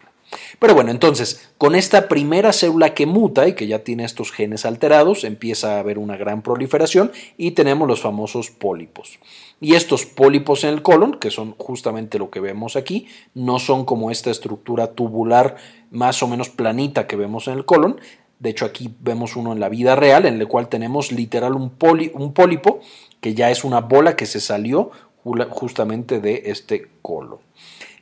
Pero 0.59 0.75
bueno, 0.75 0.91
entonces, 0.91 1.49
con 1.57 1.75
esta 1.75 2.07
primera 2.07 2.53
célula 2.53 2.93
que 2.93 3.05
muta 3.05 3.47
y 3.47 3.53
que 3.53 3.67
ya 3.67 3.79
tiene 3.79 4.03
estos 4.03 4.31
genes 4.31 4.65
alterados, 4.65 5.23
empieza 5.23 5.75
a 5.75 5.79
haber 5.79 5.97
una 5.97 6.17
gran 6.17 6.41
proliferación 6.41 7.11
y 7.37 7.51
tenemos 7.51 7.87
los 7.87 8.01
famosos 8.01 8.51
pólipos. 8.51 9.19
Y 9.59 9.73
estos 9.73 10.05
pólipos 10.05 10.63
en 10.63 10.71
el 10.71 10.81
colon, 10.81 11.13
que 11.19 11.31
son 11.31 11.55
justamente 11.57 12.19
lo 12.19 12.29
que 12.29 12.39
vemos 12.39 12.75
aquí, 12.75 13.07
no 13.33 13.59
son 13.59 13.85
como 13.85 14.11
esta 14.11 14.29
estructura 14.29 14.91
tubular 14.91 15.55
más 15.91 16.21
o 16.21 16.27
menos 16.27 16.49
planita 16.49 17.07
que 17.07 17.15
vemos 17.15 17.47
en 17.47 17.55
el 17.55 17.65
colon. 17.65 17.99
De 18.39 18.51
hecho, 18.51 18.65
aquí 18.65 18.93
vemos 19.01 19.35
uno 19.35 19.51
en 19.51 19.59
la 19.59 19.67
vida 19.67 19.95
real, 19.95 20.25
en 20.25 20.39
el 20.39 20.47
cual 20.47 20.69
tenemos 20.69 21.11
literal 21.11 21.55
un, 21.55 21.73
un 22.13 22.33
pólipo, 22.33 22.79
que 23.19 23.33
ya 23.33 23.51
es 23.51 23.65
una 23.65 23.81
bola 23.81 24.15
que 24.15 24.25
se 24.25 24.39
salió 24.39 24.91
justamente 25.23 26.19
de 26.19 26.43
este 26.45 26.87
colon. 27.01 27.39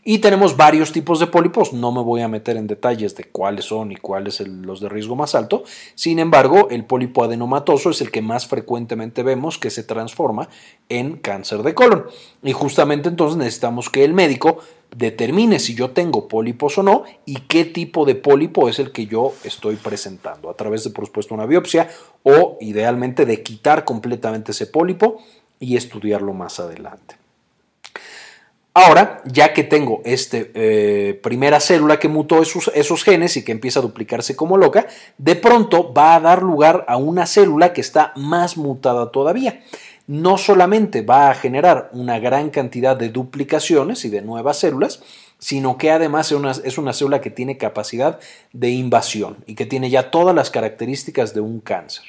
Y 0.10 0.20
tenemos 0.20 0.56
varios 0.56 0.94
tipos 0.94 1.20
de 1.20 1.28
pólipos, 1.28 1.74
no 1.74 1.92
me 1.92 2.02
voy 2.02 2.22
a 2.22 2.30
meter 2.30 2.56
en 2.56 2.66
detalles 2.66 3.14
de 3.18 3.26
cuáles 3.26 3.66
son 3.66 3.92
y 3.92 3.98
cuáles 3.98 4.40
los 4.40 4.80
de 4.80 4.88
riesgo 4.88 5.18
más 5.18 5.36
alto, 5.36 5.66
sin 5.96 6.20
embargo 6.20 6.70
el 6.72 6.86
pólipo 6.86 7.26
adenomatoso 7.26 7.90
es 7.90 8.00
el 8.00 8.10
que 8.10 8.22
más 8.22 8.48
frecuentemente 8.48 9.22
vemos 9.22 9.58
que 9.58 9.70
se 9.70 9.84
transforma 9.84 10.48
en 10.88 11.18
cáncer 11.18 11.62
de 11.62 11.74
colon. 11.74 12.06
Y 12.42 12.54
justamente 12.54 13.10
entonces 13.10 13.38
necesitamos 13.38 13.90
que 13.90 14.06
el 14.06 14.14
médico 14.14 14.60
determine 14.96 15.60
si 15.60 15.76
yo 15.76 15.92
tengo 15.92 16.30
pólipos 16.30 16.78
o 16.78 16.84
no 16.84 17.04
y 17.26 17.42
qué 17.42 17.66
tipo 17.66 18.06
de 18.06 18.16
pólipo 18.16 18.70
es 18.70 18.80
el 18.80 18.94
que 18.94 19.08
yo 19.08 19.34
estoy 19.44 19.76
presentando, 19.76 20.50
a 20.50 20.56
través 20.56 20.86
de 20.86 20.92
por 20.92 21.06
supuesto 21.06 21.34
una 21.34 21.46
biopsia 21.46 21.90
o 22.24 22.58
idealmente 22.62 23.26
de 23.26 23.44
quitar 23.44 23.84
completamente 23.84 24.54
ese 24.54 24.68
pólipo 24.68 25.22
y 25.60 25.78
estudiarlo 25.78 26.34
más 26.34 26.60
adelante. 26.60 27.16
Ahora, 28.80 29.24
ya 29.26 29.54
que 29.54 29.64
tengo 29.64 30.02
esta 30.06 30.38
eh, 30.38 31.20
primera 31.24 31.60
célula 31.60 31.98
que 31.98 32.08
mutó 32.10 32.44
esos, 32.44 33.04
genes 33.04 33.36
y 33.36 33.44
que 33.44 33.52
empieza 33.52 33.80
a 33.80 33.82
duplicarse 33.82 34.36
como 34.36 34.56
loca, 34.56 34.86
de 35.18 35.36
pronto 35.36 35.92
va 35.92 36.14
a 36.14 36.20
dar 36.20 36.44
lugar 36.44 36.86
a 36.88 36.96
una 36.96 37.26
célula 37.26 37.74
que 37.74 37.82
está 37.82 38.14
más 38.16 38.56
mutada 38.56 39.10
todavía. 39.12 39.64
No 40.06 40.38
solamente 40.38 41.02
va 41.02 41.32
a 41.32 41.34
generar 41.34 41.90
una 41.92 42.20
gran 42.20 42.52
cantidad 42.52 42.96
de 42.96 43.10
duplicaciones 43.10 44.06
y 44.06 44.10
de 44.10 44.22
nuevas 44.22 44.60
células, 44.60 45.02
sino 45.40 45.80
que 45.80 45.90
además 45.90 46.32
es 46.64 46.78
una 46.78 46.94
célula 46.94 47.20
que 47.20 47.32
tiene 47.32 47.58
capacidad 47.58 48.20
de 48.54 48.70
invasión 48.70 49.38
y 49.48 49.56
que 49.56 49.66
tiene 49.66 49.90
ya 49.90 50.12
todas 50.12 50.36
las 50.36 50.52
características 50.52 51.34
de 51.34 51.42
un 51.42 51.62
cáncer. 51.62 52.06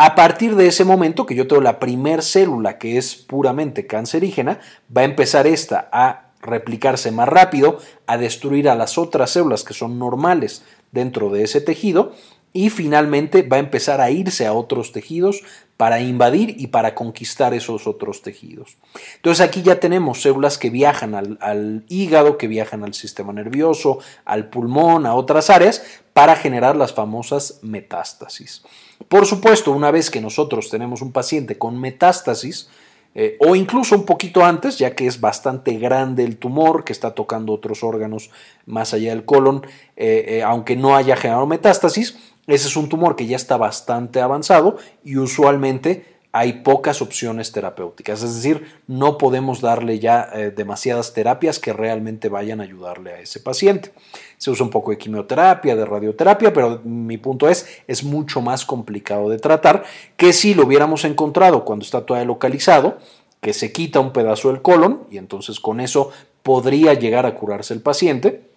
A 0.00 0.14
partir 0.14 0.54
de 0.54 0.68
ese 0.68 0.84
momento 0.84 1.26
que 1.26 1.34
yo 1.34 1.48
tengo 1.48 1.60
la 1.60 1.80
primer 1.80 2.22
célula 2.22 2.78
que 2.78 2.98
es 2.98 3.16
puramente 3.16 3.88
cancerígena, 3.88 4.60
va 4.96 5.00
a 5.00 5.04
empezar 5.04 5.48
esta 5.48 5.88
a 5.90 6.30
replicarse 6.40 7.10
más 7.10 7.28
rápido, 7.28 7.80
a 8.06 8.16
destruir 8.16 8.68
a 8.68 8.76
las 8.76 8.96
otras 8.96 9.32
células 9.32 9.64
que 9.64 9.74
son 9.74 9.98
normales 9.98 10.62
dentro 10.92 11.30
de 11.30 11.42
ese 11.42 11.60
tejido 11.60 12.12
y 12.52 12.70
finalmente 12.70 13.42
va 13.42 13.56
a 13.56 13.60
empezar 13.60 14.00
a 14.00 14.12
irse 14.12 14.46
a 14.46 14.52
otros 14.52 14.92
tejidos 14.92 15.42
para 15.76 16.00
invadir 16.00 16.54
y 16.58 16.68
para 16.68 16.94
conquistar 16.94 17.52
esos 17.52 17.88
otros 17.88 18.22
tejidos. 18.22 18.78
Entonces 19.16 19.44
aquí 19.44 19.62
ya 19.62 19.80
tenemos 19.80 20.22
células 20.22 20.58
que 20.58 20.70
viajan 20.70 21.16
al, 21.16 21.38
al, 21.40 21.84
hígado, 21.88 22.38
que 22.38 22.46
viajan 22.46 22.84
al 22.84 22.94
sistema 22.94 23.32
nervioso, 23.32 23.98
al 24.24 24.48
pulmón, 24.48 25.06
a 25.06 25.14
otras 25.14 25.50
áreas, 25.50 25.82
para 26.18 26.34
generar 26.34 26.74
las 26.74 26.92
famosas 26.92 27.60
metástasis. 27.62 28.64
Por 29.06 29.24
supuesto, 29.24 29.70
una 29.70 29.92
vez 29.92 30.10
que 30.10 30.20
nosotros 30.20 30.68
tenemos 30.68 31.00
un 31.00 31.12
paciente 31.12 31.56
con 31.56 31.80
metástasis, 31.80 32.68
eh, 33.14 33.36
o 33.38 33.54
incluso 33.54 33.94
un 33.94 34.04
poquito 34.04 34.44
antes, 34.44 34.78
ya 34.78 34.96
que 34.96 35.06
es 35.06 35.20
bastante 35.20 35.74
grande 35.78 36.24
el 36.24 36.36
tumor 36.36 36.82
que 36.82 36.92
está 36.92 37.14
tocando 37.14 37.52
otros 37.52 37.84
órganos 37.84 38.32
más 38.66 38.94
allá 38.94 39.10
del 39.10 39.24
colon, 39.24 39.64
eh, 39.96 40.24
eh, 40.26 40.42
aunque 40.42 40.74
no 40.74 40.96
haya 40.96 41.14
generado 41.14 41.46
metástasis, 41.46 42.18
ese 42.48 42.66
es 42.66 42.76
un 42.76 42.88
tumor 42.88 43.14
que 43.14 43.28
ya 43.28 43.36
está 43.36 43.56
bastante 43.56 44.20
avanzado 44.20 44.76
y 45.04 45.18
usualmente 45.18 46.17
hay 46.32 46.54
pocas 46.64 47.00
opciones 47.00 47.52
terapéuticas, 47.52 48.22
es 48.22 48.34
decir, 48.34 48.66
no 48.86 49.16
podemos 49.16 49.60
darle 49.60 49.98
ya 49.98 50.28
eh, 50.34 50.50
demasiadas 50.50 51.14
terapias 51.14 51.58
que 51.58 51.72
realmente 51.72 52.28
vayan 52.28 52.60
a 52.60 52.64
ayudarle 52.64 53.12
a 53.12 53.20
ese 53.20 53.40
paciente. 53.40 53.92
Se 54.36 54.50
usa 54.50 54.64
un 54.64 54.70
poco 54.70 54.90
de 54.90 54.98
quimioterapia, 54.98 55.74
de 55.74 55.86
radioterapia, 55.86 56.52
pero 56.52 56.80
mi 56.84 57.16
punto 57.16 57.48
es, 57.48 57.66
es 57.86 58.04
mucho 58.04 58.42
más 58.42 58.66
complicado 58.66 59.30
de 59.30 59.38
tratar 59.38 59.84
que 60.16 60.32
si 60.32 60.54
lo 60.54 60.66
hubiéramos 60.66 61.04
encontrado 61.04 61.64
cuando 61.64 61.84
está 61.84 62.04
todavía 62.04 62.26
localizado, 62.26 62.98
que 63.40 63.52
se 63.52 63.72
quita 63.72 64.00
un 64.00 64.12
pedazo 64.12 64.48
del 64.48 64.62
colon 64.62 65.04
y 65.10 65.16
entonces 65.16 65.60
con 65.60 65.80
eso 65.80 66.10
podría 66.42 66.94
llegar 66.94 67.24
a 67.26 67.34
curarse 67.34 67.72
el 67.72 67.80
paciente 67.80 68.47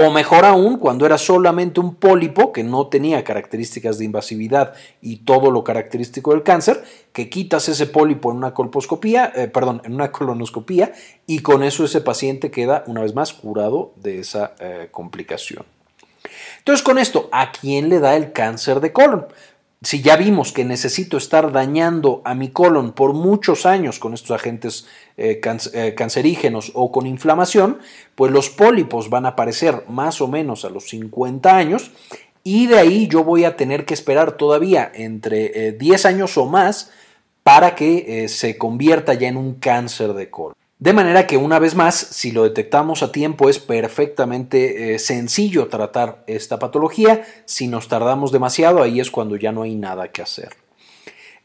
o 0.00 0.10
mejor 0.10 0.44
aún, 0.44 0.78
cuando 0.78 1.04
era 1.04 1.18
solamente 1.18 1.78
un 1.80 1.94
pólipo 1.94 2.52
que 2.52 2.64
no 2.64 2.86
tenía 2.86 3.22
características 3.22 3.98
de 3.98 4.06
invasividad 4.06 4.72
y 5.02 5.18
todo 5.18 5.50
lo 5.50 5.62
característico 5.62 6.32
del 6.32 6.42
cáncer, 6.42 6.82
que 7.12 7.28
quitas 7.28 7.68
ese 7.68 7.86
pólipo 7.86 8.30
en 8.30 8.38
una 8.38 8.54
colposcopía, 8.54 9.32
eh, 9.34 9.48
perdón, 9.48 9.82
en 9.84 9.94
una 9.94 10.10
colonoscopía 10.12 10.92
y 11.26 11.40
con 11.40 11.62
eso 11.62 11.84
ese 11.84 12.00
paciente 12.00 12.50
queda 12.50 12.84
una 12.86 13.02
vez 13.02 13.14
más 13.14 13.32
curado 13.32 13.92
de 13.96 14.20
esa 14.20 14.54
eh, 14.58 14.88
complicación. 14.90 15.64
Entonces, 16.58 16.82
con 16.82 16.98
esto, 16.98 17.28
¿a 17.32 17.52
quién 17.52 17.88
le 17.88 18.00
da 18.00 18.16
el 18.16 18.32
cáncer 18.32 18.80
de 18.80 18.92
colon? 18.92 19.26
Si 19.82 20.02
ya 20.02 20.16
vimos 20.16 20.52
que 20.52 20.66
necesito 20.66 21.16
estar 21.16 21.52
dañando 21.52 22.20
a 22.26 22.34
mi 22.34 22.50
colon 22.50 22.92
por 22.92 23.14
muchos 23.14 23.64
años 23.64 23.98
con 23.98 24.12
estos 24.12 24.32
agentes 24.32 24.86
eh, 25.16 25.40
eh, 25.72 25.94
cancerígenos 25.94 26.72
o 26.74 26.92
con 26.92 27.06
inflamación, 27.06 27.78
pues 28.14 28.30
los 28.30 28.50
pólipos 28.50 29.08
van 29.08 29.24
a 29.24 29.30
aparecer 29.30 29.84
más 29.88 30.20
o 30.20 30.28
menos 30.28 30.66
a 30.66 30.70
los 30.70 30.88
50 30.90 31.56
años 31.56 31.92
y 32.44 32.66
de 32.66 32.78
ahí 32.78 33.08
yo 33.08 33.24
voy 33.24 33.44
a 33.44 33.56
tener 33.56 33.86
que 33.86 33.94
esperar 33.94 34.32
todavía 34.32 34.90
entre 34.94 35.72
10 35.72 36.04
eh, 36.04 36.08
años 36.08 36.36
o 36.36 36.44
más 36.44 36.90
para 37.42 37.74
que 37.74 38.28
se 38.28 38.58
convierta 38.58 39.14
ya 39.14 39.28
en 39.28 39.38
un 39.38 39.54
cáncer 39.54 40.12
de 40.12 40.28
colon. 40.28 40.59
De 40.80 40.94
manera 40.94 41.26
que 41.26 41.36
una 41.36 41.58
vez 41.58 41.74
más, 41.74 41.94
si 41.94 42.32
lo 42.32 42.42
detectamos 42.42 43.02
a 43.02 43.12
tiempo, 43.12 43.50
es 43.50 43.58
perfectamente 43.58 44.94
eh, 44.94 44.98
sencillo 44.98 45.68
tratar 45.68 46.24
esta 46.26 46.58
patología. 46.58 47.22
Si 47.44 47.68
nos 47.68 47.86
tardamos 47.86 48.32
demasiado, 48.32 48.82
ahí 48.82 48.98
es 48.98 49.10
cuando 49.10 49.36
ya 49.36 49.52
no 49.52 49.60
hay 49.60 49.74
nada 49.74 50.08
que 50.08 50.22
hacer. 50.22 50.56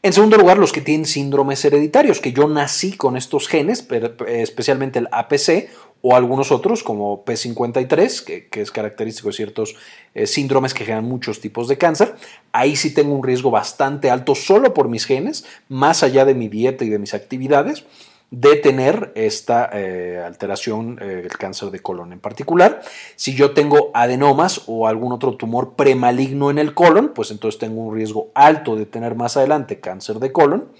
En 0.02 0.14
segundo 0.14 0.38
lugar, 0.38 0.56
los 0.56 0.72
que 0.72 0.80
tienen 0.80 1.04
síndromes 1.04 1.62
hereditarios, 1.66 2.20
que 2.20 2.32
yo 2.32 2.48
nací 2.48 2.96
con 2.96 3.14
estos 3.18 3.46
genes, 3.46 3.86
especialmente 4.26 5.00
el 5.00 5.08
APC 5.12 5.68
o 6.00 6.16
algunos 6.16 6.50
otros 6.50 6.82
como 6.82 7.22
P53, 7.26 8.48
que, 8.48 8.60
es 8.62 8.70
característico 8.70 9.28
de 9.28 9.34
ciertos 9.34 9.76
eh, 10.14 10.26
síndromes 10.26 10.72
que 10.72 10.86
generan 10.86 11.04
muchos 11.04 11.40
tipos 11.40 11.68
de 11.68 11.76
cáncer. 11.76 12.14
Ahí 12.52 12.74
sí 12.74 12.94
tengo 12.94 13.14
un 13.14 13.22
riesgo 13.22 13.50
bastante 13.50 14.08
alto 14.08 14.34
solo 14.34 14.72
por 14.72 14.88
mis 14.88 15.04
genes, 15.04 15.44
más 15.68 16.02
allá 16.02 16.24
de 16.24 16.34
mi 16.34 16.48
dieta 16.48 16.86
y 16.86 16.88
de 16.88 16.98
mis 16.98 17.12
actividades 17.12 17.84
de 18.30 18.56
tener 18.56 19.12
esta 19.14 19.70
eh, 19.72 20.20
alteración, 20.24 20.98
eh, 21.00 21.22
el 21.24 21.38
cáncer 21.38 21.70
de 21.70 21.80
colon 21.80 22.12
en 22.12 22.20
particular. 22.20 22.82
Si 23.14 23.34
yo 23.34 23.52
tengo 23.52 23.90
adenomas 23.94 24.62
o 24.66 24.88
algún 24.88 25.12
otro 25.12 25.36
tumor 25.36 25.74
premaligno 25.74 26.50
en 26.50 26.58
el 26.58 26.74
colon, 26.74 27.12
pues 27.14 27.30
entonces 27.30 27.58
tengo 27.58 27.82
un 27.82 27.94
riesgo 27.94 28.30
alto 28.34 28.74
de 28.74 28.86
tener 28.86 29.14
más 29.14 29.36
adelante 29.36 29.78
cáncer 29.78 30.18
de 30.18 30.32
colon. 30.32 30.72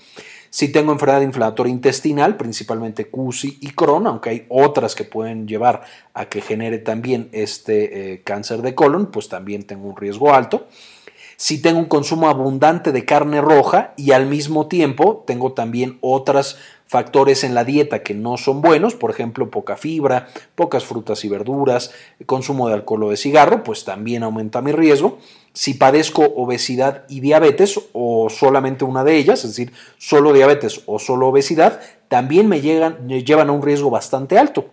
Si 0.50 0.72
tengo 0.72 0.92
enfermedad 0.92 1.20
inflamatoria 1.20 1.72
intestinal, 1.72 2.36
principalmente 2.36 3.06
CUSI 3.10 3.58
y 3.60 3.70
Crohn, 3.72 4.06
aunque 4.06 4.30
hay 4.30 4.46
otras 4.48 4.94
que 4.94 5.04
pueden 5.04 5.46
llevar 5.46 5.82
a 6.14 6.26
que 6.26 6.40
genere 6.40 6.78
también 6.78 7.28
este 7.32 8.12
eh, 8.12 8.22
cáncer 8.22 8.62
de 8.62 8.74
colon, 8.74 9.06
pues 9.06 9.28
también 9.28 9.64
tengo 9.64 9.88
un 9.88 9.96
riesgo 9.96 10.32
alto 10.34 10.66
si 11.36 11.60
tengo 11.60 11.78
un 11.78 11.86
consumo 11.86 12.28
abundante 12.28 12.92
de 12.92 13.04
carne 13.04 13.40
roja 13.40 13.92
y 13.96 14.12
al 14.12 14.26
mismo 14.26 14.66
tiempo 14.68 15.22
tengo 15.26 15.52
también 15.52 15.98
otros 16.00 16.56
factores 16.86 17.44
en 17.44 17.54
la 17.54 17.64
dieta 17.64 18.02
que 18.02 18.14
no 18.14 18.36
son 18.36 18.62
buenos, 18.62 18.94
por 18.94 19.10
ejemplo, 19.10 19.50
poca 19.50 19.76
fibra, 19.76 20.28
pocas 20.54 20.84
frutas 20.84 21.24
y 21.24 21.28
verduras, 21.28 21.90
consumo 22.26 22.68
de 22.68 22.74
alcohol 22.74 23.04
o 23.04 23.10
de 23.10 23.16
cigarro, 23.16 23.64
pues 23.64 23.84
también 23.84 24.22
aumenta 24.22 24.62
mi 24.62 24.72
riesgo. 24.72 25.18
Si 25.52 25.74
padezco 25.74 26.22
obesidad 26.22 27.04
y 27.08 27.20
diabetes 27.20 27.80
o 27.92 28.28
solamente 28.30 28.84
una 28.84 29.04
de 29.04 29.16
ellas, 29.16 29.44
es 29.44 29.50
decir, 29.50 29.72
solo 29.98 30.32
diabetes 30.32 30.82
o 30.86 30.98
solo 30.98 31.28
obesidad, 31.28 31.80
también 32.08 32.48
me, 32.48 32.60
llegan, 32.60 33.06
me 33.06 33.24
llevan 33.24 33.48
a 33.48 33.52
un 33.52 33.62
riesgo 33.62 33.90
bastante 33.90 34.38
alto 34.38 34.70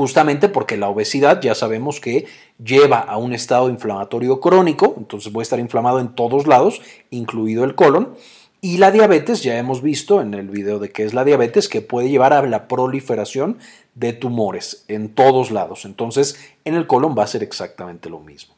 justamente 0.00 0.48
porque 0.48 0.78
la 0.78 0.88
obesidad 0.88 1.42
ya 1.42 1.54
sabemos 1.54 2.00
que 2.00 2.24
lleva 2.56 3.00
a 3.00 3.18
un 3.18 3.34
estado 3.34 3.68
inflamatorio 3.68 4.40
crónico, 4.40 4.94
entonces 4.96 5.30
voy 5.30 5.42
a 5.42 5.42
estar 5.42 5.60
inflamado 5.60 6.00
en 6.00 6.14
todos 6.14 6.46
lados, 6.46 6.80
incluido 7.10 7.64
el 7.64 7.74
colon, 7.74 8.14
y 8.62 8.78
la 8.78 8.92
diabetes, 8.92 9.42
ya 9.42 9.58
hemos 9.58 9.82
visto 9.82 10.22
en 10.22 10.32
el 10.32 10.48
video 10.48 10.78
de 10.78 10.90
qué 10.90 11.04
es 11.04 11.12
la 11.12 11.22
diabetes, 11.22 11.68
que 11.68 11.82
puede 11.82 12.08
llevar 12.08 12.32
a 12.32 12.40
la 12.46 12.66
proliferación 12.66 13.58
de 13.94 14.14
tumores 14.14 14.86
en 14.88 15.10
todos 15.10 15.50
lados, 15.50 15.84
entonces 15.84 16.40
en 16.64 16.76
el 16.76 16.86
colon 16.86 17.14
va 17.14 17.24
a 17.24 17.26
ser 17.26 17.42
exactamente 17.42 18.08
lo 18.08 18.20
mismo. 18.20 18.54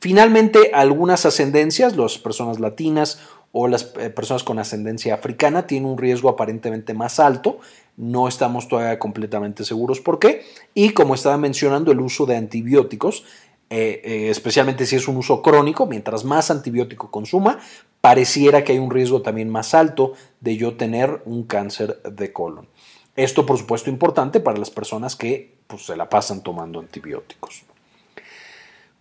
Finalmente, 0.00 0.72
algunas 0.74 1.24
ascendencias, 1.24 1.96
las 1.96 2.18
personas 2.18 2.58
latinas 2.58 3.20
o 3.52 3.68
las 3.68 3.92
eh, 3.98 4.10
personas 4.10 4.44
con 4.44 4.58
ascendencia 4.58 5.14
africana 5.14 5.66
tienen 5.66 5.90
un 5.90 5.98
riesgo 5.98 6.28
aparentemente 6.28 6.94
más 6.94 7.18
alto. 7.18 7.58
No 8.00 8.28
estamos 8.28 8.66
todavía 8.66 8.98
completamente 8.98 9.62
seguros 9.62 10.00
por 10.00 10.18
qué. 10.18 10.42
Y 10.72 10.94
como 10.94 11.14
estaba 11.14 11.36
mencionando, 11.36 11.92
el 11.92 12.00
uso 12.00 12.24
de 12.24 12.34
antibióticos, 12.34 13.24
eh, 13.68 14.00
eh, 14.02 14.30
especialmente 14.30 14.86
si 14.86 14.96
es 14.96 15.06
un 15.06 15.18
uso 15.18 15.42
crónico, 15.42 15.84
mientras 15.84 16.24
más 16.24 16.50
antibiótico 16.50 17.10
consuma, 17.10 17.58
pareciera 18.00 18.64
que 18.64 18.72
hay 18.72 18.78
un 18.78 18.90
riesgo 18.90 19.20
también 19.20 19.50
más 19.50 19.74
alto 19.74 20.14
de 20.40 20.56
yo 20.56 20.78
tener 20.78 21.20
un 21.26 21.42
cáncer 21.42 22.00
de 22.02 22.32
colon. 22.32 22.68
Esto, 23.16 23.44
por 23.44 23.58
supuesto, 23.58 23.90
importante 23.90 24.40
para 24.40 24.56
las 24.56 24.70
personas 24.70 25.14
que 25.14 25.58
pues, 25.66 25.84
se 25.84 25.94
la 25.94 26.08
pasan 26.08 26.42
tomando 26.42 26.80
antibióticos. 26.80 27.64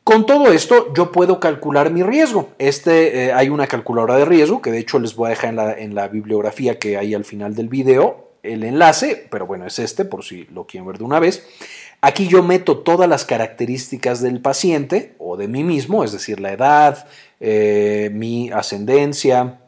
Con 0.03 0.25
todo 0.25 0.51
esto, 0.51 0.93
yo 0.93 1.09
puedo 1.13 1.39
calcular 1.39 1.89
mi 1.89 2.03
riesgo. 2.03 2.49
Este, 2.57 3.27
eh, 3.27 3.31
hay 3.31 3.47
una 3.47 3.65
calculadora 3.65 4.17
de 4.17 4.25
riesgo 4.25 4.61
que 4.61 4.71
de 4.71 4.79
hecho 4.79 4.99
les 4.99 5.15
voy 5.15 5.27
a 5.27 5.29
dejar 5.29 5.51
en 5.51 5.55
la, 5.55 5.73
en 5.73 5.95
la 5.95 6.09
bibliografía 6.09 6.77
que 6.77 6.97
hay 6.97 7.13
al 7.13 7.23
final 7.23 7.55
del 7.55 7.69
video 7.69 8.28
el 8.43 8.63
enlace, 8.63 9.27
pero 9.29 9.45
bueno, 9.45 9.65
es 9.65 9.79
este 9.79 10.05
por 10.05 10.23
si 10.23 10.45
lo 10.45 10.65
quieren 10.65 10.87
ver 10.87 10.97
de 10.97 11.03
una 11.03 11.19
vez. 11.19 11.45
Aquí 12.01 12.27
yo 12.27 12.43
meto 12.43 12.79
todas 12.79 13.09
las 13.09 13.25
características 13.25 14.21
del 14.21 14.41
paciente 14.41 15.15
o 15.19 15.35
de 15.35 15.47
mí 15.47 15.63
mismo, 15.63 16.03
es 16.03 16.11
decir, 16.11 16.39
la 16.39 16.53
edad, 16.53 17.07
eh, 17.39 18.09
mi 18.13 18.49
ascendencia, 18.51 19.59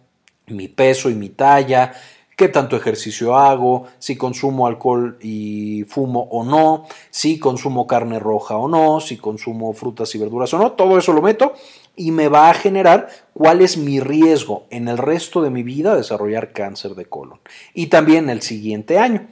mi 0.47 0.67
peso 0.67 1.09
y 1.09 1.15
mi 1.15 1.29
talla, 1.29 1.93
qué 2.37 2.47
tanto 2.47 2.75
ejercicio 2.75 3.35
hago, 3.35 3.85
si 3.99 4.15
consumo 4.15 4.65
alcohol 4.65 5.17
y 5.21 5.83
fumo 5.89 6.27
o 6.31 6.43
no, 6.43 6.85
si 7.09 7.37
consumo 7.37 7.85
carne 7.85 8.17
roja 8.17 8.57
o 8.57 8.67
no, 8.67 8.99
si 8.99 9.17
consumo 9.17 9.73
frutas 9.73 10.15
y 10.15 10.17
verduras 10.17 10.53
o 10.53 10.57
no, 10.57 10.71
todo 10.71 10.97
eso 10.97 11.13
lo 11.13 11.21
meto 11.21 11.53
y 11.95 12.11
me 12.11 12.27
va 12.27 12.49
a 12.49 12.53
generar 12.53 13.09
cuál 13.33 13.61
es 13.61 13.77
mi 13.77 13.99
riesgo 13.99 14.65
en 14.69 14.87
el 14.87 14.97
resto 14.97 15.41
de 15.41 15.49
mi 15.49 15.63
vida 15.63 15.91
de 15.91 15.97
desarrollar 15.97 16.53
cáncer 16.53 16.95
de 16.95 17.05
colon 17.05 17.39
y 17.73 17.87
también 17.87 18.29
el 18.29 18.41
siguiente 18.41 18.99
año 18.99 19.27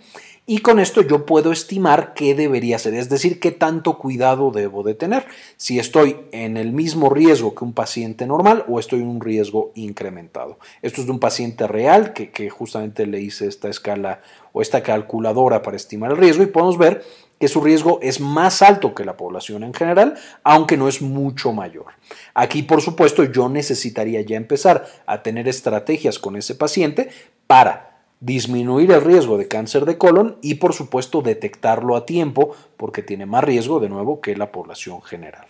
y 0.52 0.62
con 0.62 0.80
esto 0.80 1.04
yo 1.04 1.28
puedo 1.28 1.52
estimar 1.52 2.16
qué 2.16 2.34
debería 2.34 2.80
ser, 2.80 2.96
es 2.96 3.08
decir, 3.08 3.40
qué 3.40 3.52
tanto 3.52 4.00
cuidado 4.00 4.50
debo 4.50 4.82
de 4.82 4.96
tener, 4.96 5.28
si 5.58 5.78
estoy 5.78 6.16
en 6.32 6.58
el 6.58 6.72
mismo 6.74 7.12
riesgo 7.12 7.54
que 7.54 7.64
un 7.64 7.74
paciente 7.74 8.26
normal 8.26 8.66
o 8.68 8.80
estoy 8.80 9.02
en 9.02 9.10
un 9.10 9.22
riesgo 9.22 9.72
incrementado. 9.76 10.58
Esto 10.82 11.02
es 11.02 11.06
de 11.06 11.14
un 11.14 11.20
paciente 11.20 11.68
real 11.68 12.14
que, 12.14 12.32
que 12.32 12.50
justamente 12.50 13.06
le 13.06 13.22
hice 13.22 13.46
esta 13.46 13.70
escala 13.70 14.24
o 14.52 14.64
esta 14.64 14.82
calculadora 14.82 15.62
para 15.62 15.78
estimar 15.78 16.10
el 16.10 16.18
riesgo 16.18 16.42
y 16.42 16.48
podemos 16.48 16.80
ver 16.80 17.04
que 17.40 17.48
su 17.48 17.62
riesgo 17.62 18.00
es 18.02 18.20
más 18.20 18.62
alto 18.62 18.94
que 18.94 19.06
la 19.06 19.18
población 19.18 19.64
en 19.64 19.74
general, 19.74 20.16
aunque 20.44 20.78
no 20.78 20.88
es 20.88 21.02
mucho 21.02 21.54
mayor. 21.54 21.94
Aquí, 22.34 22.64
por 22.64 22.82
supuesto, 22.82 23.24
yo 23.24 23.50
necesitaría 23.50 24.22
ya 24.22 24.38
empezar 24.38 24.86
a 25.06 25.24
tener 25.24 25.48
estrategias 25.48 26.20
con 26.20 26.36
ese 26.36 26.56
paciente 26.56 27.10
para 27.48 27.90
disminuir 28.20 28.92
el 28.92 29.02
riesgo 29.02 29.38
de 29.38 29.48
cáncer 29.48 29.86
de 29.86 29.98
colon 29.98 30.38
y 30.42 30.56
por 30.56 30.74
supuesto 30.74 31.22
detectarlo 31.22 31.96
a 31.96 32.06
tiempo 32.06 32.54
porque 32.76 33.02
tiene 33.02 33.26
más 33.26 33.44
riesgo 33.44 33.80
de 33.80 33.90
nuevo 33.90 34.20
que 34.20 34.36
la 34.36 34.52
población 34.52 35.02
general. 35.02 35.49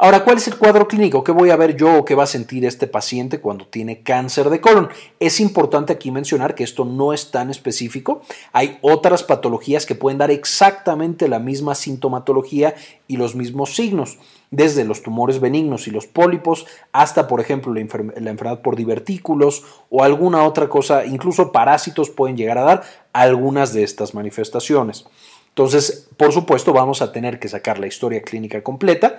Ahora, 0.00 0.22
¿cuál 0.22 0.36
es 0.36 0.46
el 0.46 0.56
cuadro 0.56 0.86
clínico? 0.86 1.24
¿Qué 1.24 1.32
voy 1.32 1.50
a 1.50 1.56
ver 1.56 1.74
yo 1.74 1.98
o 1.98 2.04
qué 2.04 2.14
va 2.14 2.22
a 2.22 2.28
sentir 2.28 2.64
este 2.64 2.86
paciente 2.86 3.40
cuando 3.40 3.66
tiene 3.66 4.04
cáncer 4.04 4.48
de 4.48 4.60
colon? 4.60 4.88
Es 5.18 5.40
importante 5.40 5.92
aquí 5.92 6.12
mencionar 6.12 6.54
que 6.54 6.62
esto 6.62 6.84
no 6.84 7.12
es 7.12 7.32
tan 7.32 7.50
específico. 7.50 8.22
Hay 8.52 8.78
otras 8.80 9.24
patologías 9.24 9.86
que 9.86 9.96
pueden 9.96 10.18
dar 10.18 10.30
exactamente 10.30 11.26
la 11.26 11.40
misma 11.40 11.74
sintomatología 11.74 12.76
y 13.08 13.16
los 13.16 13.34
mismos 13.34 13.74
signos 13.74 14.18
desde 14.52 14.84
los 14.84 15.02
tumores 15.02 15.40
benignos 15.40 15.88
y 15.88 15.90
los 15.90 16.06
pólipos 16.06 16.66
hasta, 16.92 17.26
por 17.26 17.40
ejemplo, 17.40 17.74
la, 17.74 17.80
enfermedad 17.80 18.62
por 18.62 18.76
divertículos 18.76 19.64
o 19.90 20.04
alguna 20.04 20.44
otra 20.44 20.68
cosa, 20.68 21.06
incluso 21.06 21.50
parásitos 21.50 22.08
pueden 22.08 22.36
llegar 22.36 22.58
a 22.58 22.62
dar 22.62 22.82
algunas 23.12 23.72
de 23.72 23.82
estas 23.82 24.14
manifestaciones. 24.14 25.06
Entonces, 25.48 26.08
por 26.16 26.32
supuesto, 26.32 26.72
vamos 26.72 27.02
a 27.02 27.10
tener 27.10 27.40
que 27.40 27.48
sacar 27.48 27.80
la 27.80 27.88
historia 27.88 28.22
clínica 28.22 28.62
completa 28.62 29.18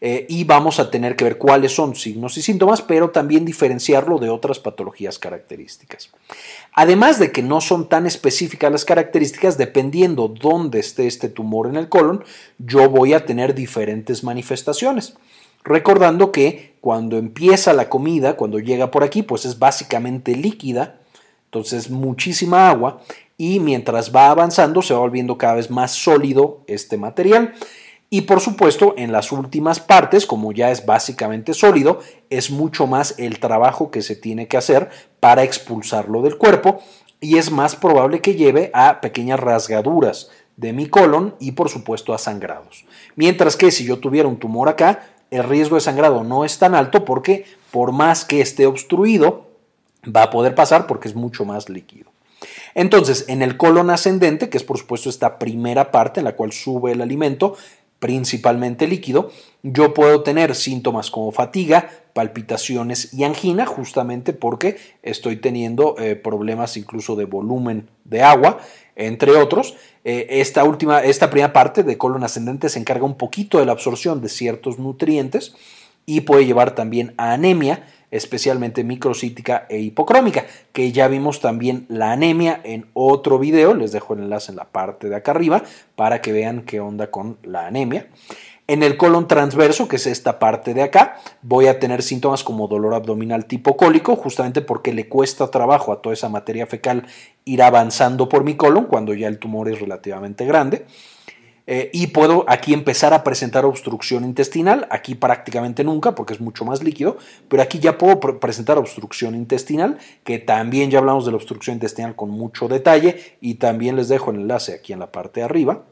eh, 0.00 0.26
y 0.28 0.44
vamos 0.44 0.78
a 0.78 0.90
tener 0.90 1.16
que 1.16 1.24
ver 1.24 1.38
cuáles 1.38 1.74
son 1.74 1.96
signos 1.96 2.36
y 2.36 2.42
síntomas, 2.42 2.82
pero 2.82 3.10
también 3.10 3.44
diferenciarlo 3.44 4.18
de 4.18 4.30
otras 4.30 4.60
patologías 4.60 5.18
características. 5.18 6.10
Además 6.72 7.18
de 7.18 7.32
que 7.32 7.42
no 7.42 7.60
son 7.60 7.88
tan 7.88 8.06
específicas 8.06 8.70
las 8.70 8.84
características, 8.84 9.58
dependiendo 9.58 10.28
dónde 10.28 10.78
esté 10.78 11.08
este 11.08 11.28
tumor 11.28 11.66
en 11.66 11.76
el 11.76 11.88
colon, 11.88 12.22
yo 12.58 12.88
voy 12.88 13.12
a 13.12 13.24
tener 13.24 13.54
diferentes 13.54 14.22
manifestaciones. 14.22 15.14
Recordando 15.64 16.30
que 16.30 16.76
cuando 16.80 17.18
empieza 17.18 17.72
la 17.72 17.88
comida, 17.88 18.36
cuando 18.36 18.60
llega 18.60 18.92
por 18.92 19.02
aquí, 19.02 19.22
pues 19.22 19.44
es 19.44 19.58
básicamente 19.58 20.36
líquida, 20.36 21.00
entonces 21.46 21.90
muchísima 21.90 22.70
agua, 22.70 23.02
y 23.36 23.60
mientras 23.60 24.14
va 24.14 24.30
avanzando 24.30 24.82
se 24.82 24.94
va 24.94 25.00
volviendo 25.00 25.38
cada 25.38 25.54
vez 25.54 25.70
más 25.70 25.92
sólido 25.92 26.62
este 26.66 26.96
material. 26.96 27.54
Y 28.10 28.22
por 28.22 28.40
supuesto, 28.40 28.94
en 28.96 29.12
las 29.12 29.32
últimas 29.32 29.80
partes, 29.80 30.24
como 30.24 30.52
ya 30.52 30.70
es 30.70 30.86
básicamente 30.86 31.52
sólido, 31.52 32.00
es 32.30 32.50
mucho 32.50 32.86
más 32.86 33.14
el 33.18 33.38
trabajo 33.38 33.90
que 33.90 34.00
se 34.00 34.16
tiene 34.16 34.48
que 34.48 34.56
hacer 34.56 34.88
para 35.20 35.42
expulsarlo 35.42 36.22
del 36.22 36.38
cuerpo 36.38 36.80
y 37.20 37.36
es 37.36 37.50
más 37.50 37.76
probable 37.76 38.20
que 38.20 38.34
lleve 38.34 38.70
a 38.72 39.00
pequeñas 39.00 39.40
rasgaduras 39.40 40.30
de 40.56 40.72
mi 40.72 40.86
colon 40.86 41.34
y 41.38 41.52
por 41.52 41.68
supuesto 41.68 42.14
a 42.14 42.18
sangrados. 42.18 42.86
Mientras 43.14 43.56
que 43.56 43.70
si 43.70 43.84
yo 43.84 43.98
tuviera 43.98 44.28
un 44.28 44.38
tumor 44.38 44.68
acá, 44.68 45.06
el 45.30 45.44
riesgo 45.44 45.74
de 45.74 45.82
sangrado 45.82 46.24
no 46.24 46.44
es 46.44 46.58
tan 46.58 46.74
alto 46.74 47.04
porque 47.04 47.44
por 47.70 47.92
más 47.92 48.24
que 48.24 48.40
esté 48.40 48.66
obstruido, 48.66 49.48
va 50.04 50.24
a 50.24 50.30
poder 50.30 50.54
pasar 50.54 50.86
porque 50.86 51.08
es 51.08 51.14
mucho 51.14 51.44
más 51.44 51.68
líquido. 51.68 52.10
Entonces, 52.74 53.24
en 53.28 53.42
el 53.42 53.56
colon 53.56 53.90
ascendente, 53.90 54.48
que 54.48 54.58
es 54.58 54.64
por 54.64 54.78
supuesto 54.78 55.10
esta 55.10 55.38
primera 55.38 55.90
parte 55.90 56.20
en 56.20 56.24
la 56.24 56.36
cual 56.36 56.52
sube 56.52 56.92
el 56.92 57.00
alimento, 57.00 57.56
principalmente 57.98 58.86
líquido, 58.86 59.30
yo 59.62 59.92
puedo 59.92 60.22
tener 60.22 60.54
síntomas 60.54 61.10
como 61.10 61.32
fatiga, 61.32 61.90
palpitaciones 62.12 63.12
y 63.12 63.24
angina, 63.24 63.66
justamente 63.66 64.32
porque 64.32 64.76
estoy 65.02 65.36
teniendo 65.36 65.96
eh, 65.98 66.14
problemas 66.14 66.76
incluso 66.76 67.16
de 67.16 67.24
volumen 67.24 67.88
de 68.04 68.22
agua, 68.22 68.58
entre 68.94 69.32
otros. 69.32 69.76
Eh, 70.04 70.26
esta 70.40 70.64
última, 70.64 71.02
esta 71.02 71.30
primera 71.30 71.52
parte 71.52 71.82
de 71.82 71.98
colon 71.98 72.24
ascendente 72.24 72.68
se 72.68 72.78
encarga 72.78 73.04
un 73.04 73.16
poquito 73.16 73.58
de 73.58 73.66
la 73.66 73.72
absorción 73.72 74.20
de 74.20 74.28
ciertos 74.28 74.78
nutrientes 74.78 75.54
y 76.06 76.22
puede 76.22 76.46
llevar 76.46 76.74
también 76.74 77.14
a 77.18 77.32
anemia, 77.32 77.84
especialmente 78.10 78.84
microcítica 78.84 79.66
e 79.68 79.78
hipocrómica, 79.78 80.46
que 80.72 80.92
ya 80.92 81.08
vimos 81.08 81.40
también 81.40 81.86
la 81.88 82.12
anemia 82.12 82.60
en 82.64 82.86
otro 82.94 83.38
video, 83.38 83.74
les 83.74 83.92
dejo 83.92 84.14
el 84.14 84.20
enlace 84.20 84.52
en 84.52 84.56
la 84.56 84.64
parte 84.64 85.08
de 85.08 85.16
acá 85.16 85.32
arriba 85.32 85.62
para 85.96 86.20
que 86.20 86.32
vean 86.32 86.62
qué 86.62 86.80
onda 86.80 87.10
con 87.10 87.38
la 87.42 87.66
anemia. 87.66 88.08
En 88.70 88.82
el 88.82 88.98
colon 88.98 89.26
transverso, 89.26 89.88
que 89.88 89.96
es 89.96 90.06
esta 90.06 90.38
parte 90.38 90.74
de 90.74 90.82
acá, 90.82 91.16
voy 91.40 91.68
a 91.68 91.78
tener 91.78 92.02
síntomas 92.02 92.44
como 92.44 92.68
dolor 92.68 92.92
abdominal 92.92 93.46
tipo 93.46 93.78
cólico, 93.78 94.14
justamente 94.14 94.60
porque 94.60 94.92
le 94.92 95.08
cuesta 95.08 95.50
trabajo 95.50 95.90
a 95.90 96.02
toda 96.02 96.12
esa 96.12 96.28
materia 96.28 96.66
fecal 96.66 97.06
ir 97.46 97.62
avanzando 97.62 98.28
por 98.28 98.44
mi 98.44 98.56
colon 98.56 98.84
cuando 98.84 99.14
ya 99.14 99.26
el 99.26 99.38
tumor 99.38 99.70
es 99.70 99.80
relativamente 99.80 100.44
grande. 100.44 100.84
Eh, 101.70 101.90
y 101.92 102.06
puedo 102.06 102.46
aquí 102.48 102.72
empezar 102.72 103.12
a 103.12 103.22
presentar 103.22 103.66
obstrucción 103.66 104.24
intestinal, 104.24 104.88
aquí 104.90 105.14
prácticamente 105.14 105.84
nunca 105.84 106.14
porque 106.14 106.32
es 106.32 106.40
mucho 106.40 106.64
más 106.64 106.82
líquido, 106.82 107.18
pero 107.48 107.62
aquí 107.62 107.78
ya 107.78 107.98
puedo 107.98 108.18
presentar 108.40 108.78
obstrucción 108.78 109.34
intestinal, 109.34 109.98
que 110.24 110.38
también 110.38 110.90
ya 110.90 110.98
hablamos 110.98 111.26
de 111.26 111.32
la 111.32 111.36
obstrucción 111.36 111.74
intestinal 111.74 112.16
con 112.16 112.30
mucho 112.30 112.68
detalle 112.68 113.36
y 113.42 113.56
también 113.56 113.96
les 113.96 114.08
dejo 114.08 114.30
el 114.30 114.38
enlace 114.38 114.72
aquí 114.72 114.94
en 114.94 115.00
la 115.00 115.12
parte 115.12 115.40
de 115.40 115.44
arriba. 115.44 115.84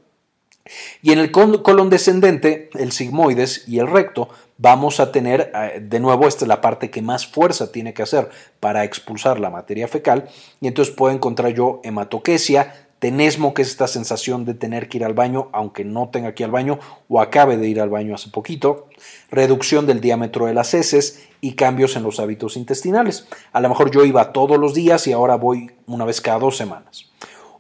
Y 1.03 1.13
en 1.13 1.19
el 1.19 1.31
colon 1.31 1.91
descendente, 1.91 2.71
el 2.73 2.91
sigmoides 2.91 3.69
y 3.69 3.79
el 3.79 3.87
recto, 3.87 4.31
vamos 4.57 4.99
a 4.99 5.13
tener, 5.13 5.53
eh, 5.55 5.81
de 5.81 6.01
nuevo, 6.01 6.27
esta 6.27 6.47
es 6.47 6.49
la 6.49 6.63
parte 6.63 6.91
que 6.91 7.03
más 7.03 7.27
fuerza 7.27 7.71
tiene 7.71 7.93
que 7.93 8.03
hacer 8.03 8.31
para 8.61 8.83
expulsar 8.85 9.39
la 9.39 9.51
materia 9.51 9.89
fecal, 9.89 10.27
y 10.63 10.69
entonces 10.69 10.95
puedo 10.95 11.15
encontrar 11.15 11.53
yo 11.53 11.83
hematoquesia, 11.85 12.86
tenesmo, 12.99 13.55
que 13.55 13.63
es 13.63 13.69
esta 13.69 13.87
sensación 13.87 14.45
de 14.45 14.55
tener 14.55 14.89
que 14.89 14.99
ir 14.99 15.05
al 15.05 15.15
baño, 15.15 15.49
aunque 15.53 15.85
no 15.85 16.09
tenga 16.09 16.35
que 16.35 16.43
ir 16.43 16.47
al 16.47 16.53
baño 16.53 16.79
o 17.09 17.21
acabe 17.21 17.57
de 17.57 17.69
ir 17.69 17.81
al 17.81 17.91
baño 17.91 18.15
hace 18.15 18.31
poquito, 18.31 18.89
reducción 19.31 19.87
del 19.87 20.01
diámetro 20.01 20.47
de 20.47 20.55
las 20.55 20.75
heces 20.75 21.27
y 21.41 21.53
cambios 21.53 21.97
en 21.97 22.03
los 22.03 22.21
hábitos 22.21 22.57
intestinales. 22.57 23.29
A 23.53 23.61
lo 23.61 23.69
mejor 23.69 23.91
yo 23.91 24.05
iba 24.05 24.33
todos 24.33 24.59
los 24.59 24.75
días 24.75 25.07
y 25.07 25.13
ahora 25.13 25.37
voy 25.37 25.71
una 25.87 26.05
vez 26.05 26.21
cada 26.21 26.39
dos 26.39 26.57
semanas. 26.57 27.11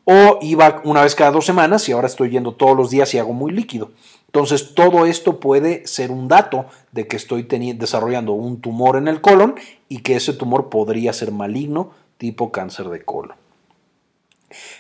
O 0.05 0.39
iba 0.41 0.81
una 0.85 1.03
vez 1.03 1.15
cada 1.15 1.33
dos 1.33 1.45
semanas 1.45 1.89
y 1.89 1.93
ahora 1.93 2.07
estoy 2.07 2.31
yendo 2.31 2.55
todos 2.55 2.77
los 2.77 2.91
días 2.91 3.13
y 3.13 3.19
hago 3.19 3.33
muy 3.33 3.53
líquido. 3.53 3.91
Entonces, 4.27 4.75
todo 4.75 5.07
esto 5.07 5.41
puede 5.41 5.87
ser 5.87 6.11
un 6.11 6.29
dato 6.29 6.67
de 6.93 7.07
que 7.07 7.17
estoy 7.17 7.43
desarrollando 7.43 8.33
un 8.33 8.61
tumor 8.61 8.97
en 8.97 9.09
el 9.09 9.21
colon 9.21 9.57
y 9.89 10.01
que 10.01 10.17
ese 10.17 10.33
tumor 10.33 10.69
podría 10.69 11.13
ser 11.13 11.33
maligno, 11.33 11.91
tipo 12.19 12.53
cáncer 12.53 12.89
de 12.89 13.05
colon. 13.05 13.46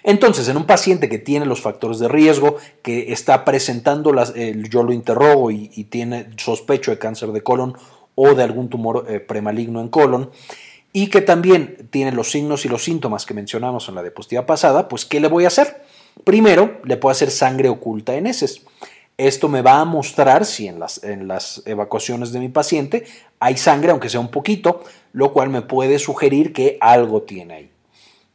Entonces, 0.02 0.48
en 0.48 0.56
un 0.56 0.64
paciente 0.64 1.08
que 1.08 1.18
tiene 1.18 1.46
los 1.46 1.60
factores 1.60 1.98
de 1.98 2.08
riesgo, 2.08 2.56
que 2.82 3.12
está 3.12 3.44
presentando, 3.44 4.12
las, 4.12 4.32
yo 4.34 4.82
lo 4.82 4.92
interrogo 4.92 5.50
y, 5.50 5.68
tiene 5.90 6.28
sospecho 6.36 6.90
de 6.90 6.98
cáncer 6.98 7.32
de 7.32 7.42
colon 7.42 7.76
o 8.14 8.34
de 8.34 8.42
algún 8.42 8.68
tumor 8.68 9.06
eh, 9.08 9.20
premaligno 9.20 9.80
en 9.80 9.88
colon 9.88 10.30
y 10.92 11.08
que 11.08 11.20
también 11.20 11.88
tiene 11.90 12.12
los 12.12 12.30
signos 12.30 12.64
y 12.64 12.68
los 12.68 12.82
síntomas 12.82 13.26
que 13.26 13.34
mencionamos 13.34 13.88
en 13.88 13.96
la 13.96 14.02
diapositiva 14.02 14.46
pasada, 14.46 14.88
pues 14.88 15.04
¿qué 15.04 15.20
le 15.20 15.28
voy 15.28 15.44
a 15.44 15.48
hacer? 15.48 15.82
Primero, 16.24 16.80
le 16.84 16.96
puedo 16.96 17.12
hacer 17.12 17.30
sangre 17.30 17.68
oculta 17.68 18.14
en 18.14 18.26
heces. 18.26 18.62
Esto 19.18 19.48
me 19.48 19.60
va 19.62 19.80
a 19.80 19.84
mostrar 19.84 20.46
si 20.46 20.68
en 20.68 20.78
las, 20.78 21.04
en 21.04 21.28
las 21.28 21.62
evacuaciones 21.66 22.32
de 22.32 22.40
mi 22.40 22.48
paciente 22.48 23.04
hay 23.40 23.58
sangre, 23.58 23.90
aunque 23.90 24.08
sea 24.08 24.20
un 24.20 24.30
poquito, 24.30 24.84
lo 25.12 25.32
cual 25.32 25.50
me 25.50 25.62
puede 25.62 25.98
sugerir 25.98 26.54
que 26.54 26.78
algo 26.80 27.22
tiene 27.22 27.54
ahí. 27.54 27.70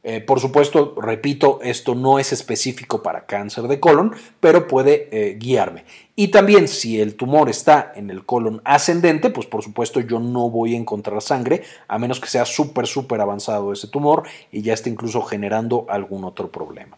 Eh, 0.03 0.19
por 0.19 0.39
supuesto, 0.39 0.95
repito, 0.99 1.59
esto 1.61 1.93
no 1.93 2.17
es 2.17 2.33
específico 2.33 3.03
para 3.03 3.27
cáncer 3.27 3.67
de 3.67 3.79
colon, 3.79 4.15
pero 4.39 4.67
puede 4.67 5.09
eh, 5.11 5.35
guiarme. 5.35 5.85
Y 6.15 6.29
también 6.29 6.67
si 6.67 6.99
el 6.99 7.15
tumor 7.15 7.49
está 7.49 7.91
en 7.95 8.09
el 8.09 8.25
colon 8.25 8.61
ascendente, 8.65 9.29
pues 9.29 9.45
por 9.45 9.63
supuesto 9.63 9.99
yo 9.99 10.19
no 10.19 10.49
voy 10.49 10.73
a 10.73 10.77
encontrar 10.77 11.21
sangre, 11.21 11.63
a 11.87 11.99
menos 11.99 12.19
que 12.19 12.29
sea 12.29 12.45
súper, 12.45 12.87
súper 12.87 13.21
avanzado 13.21 13.71
ese 13.71 13.87
tumor 13.87 14.23
y 14.51 14.63
ya 14.63 14.73
esté 14.73 14.89
incluso 14.89 15.21
generando 15.21 15.85
algún 15.87 16.23
otro 16.23 16.51
problema. 16.51 16.97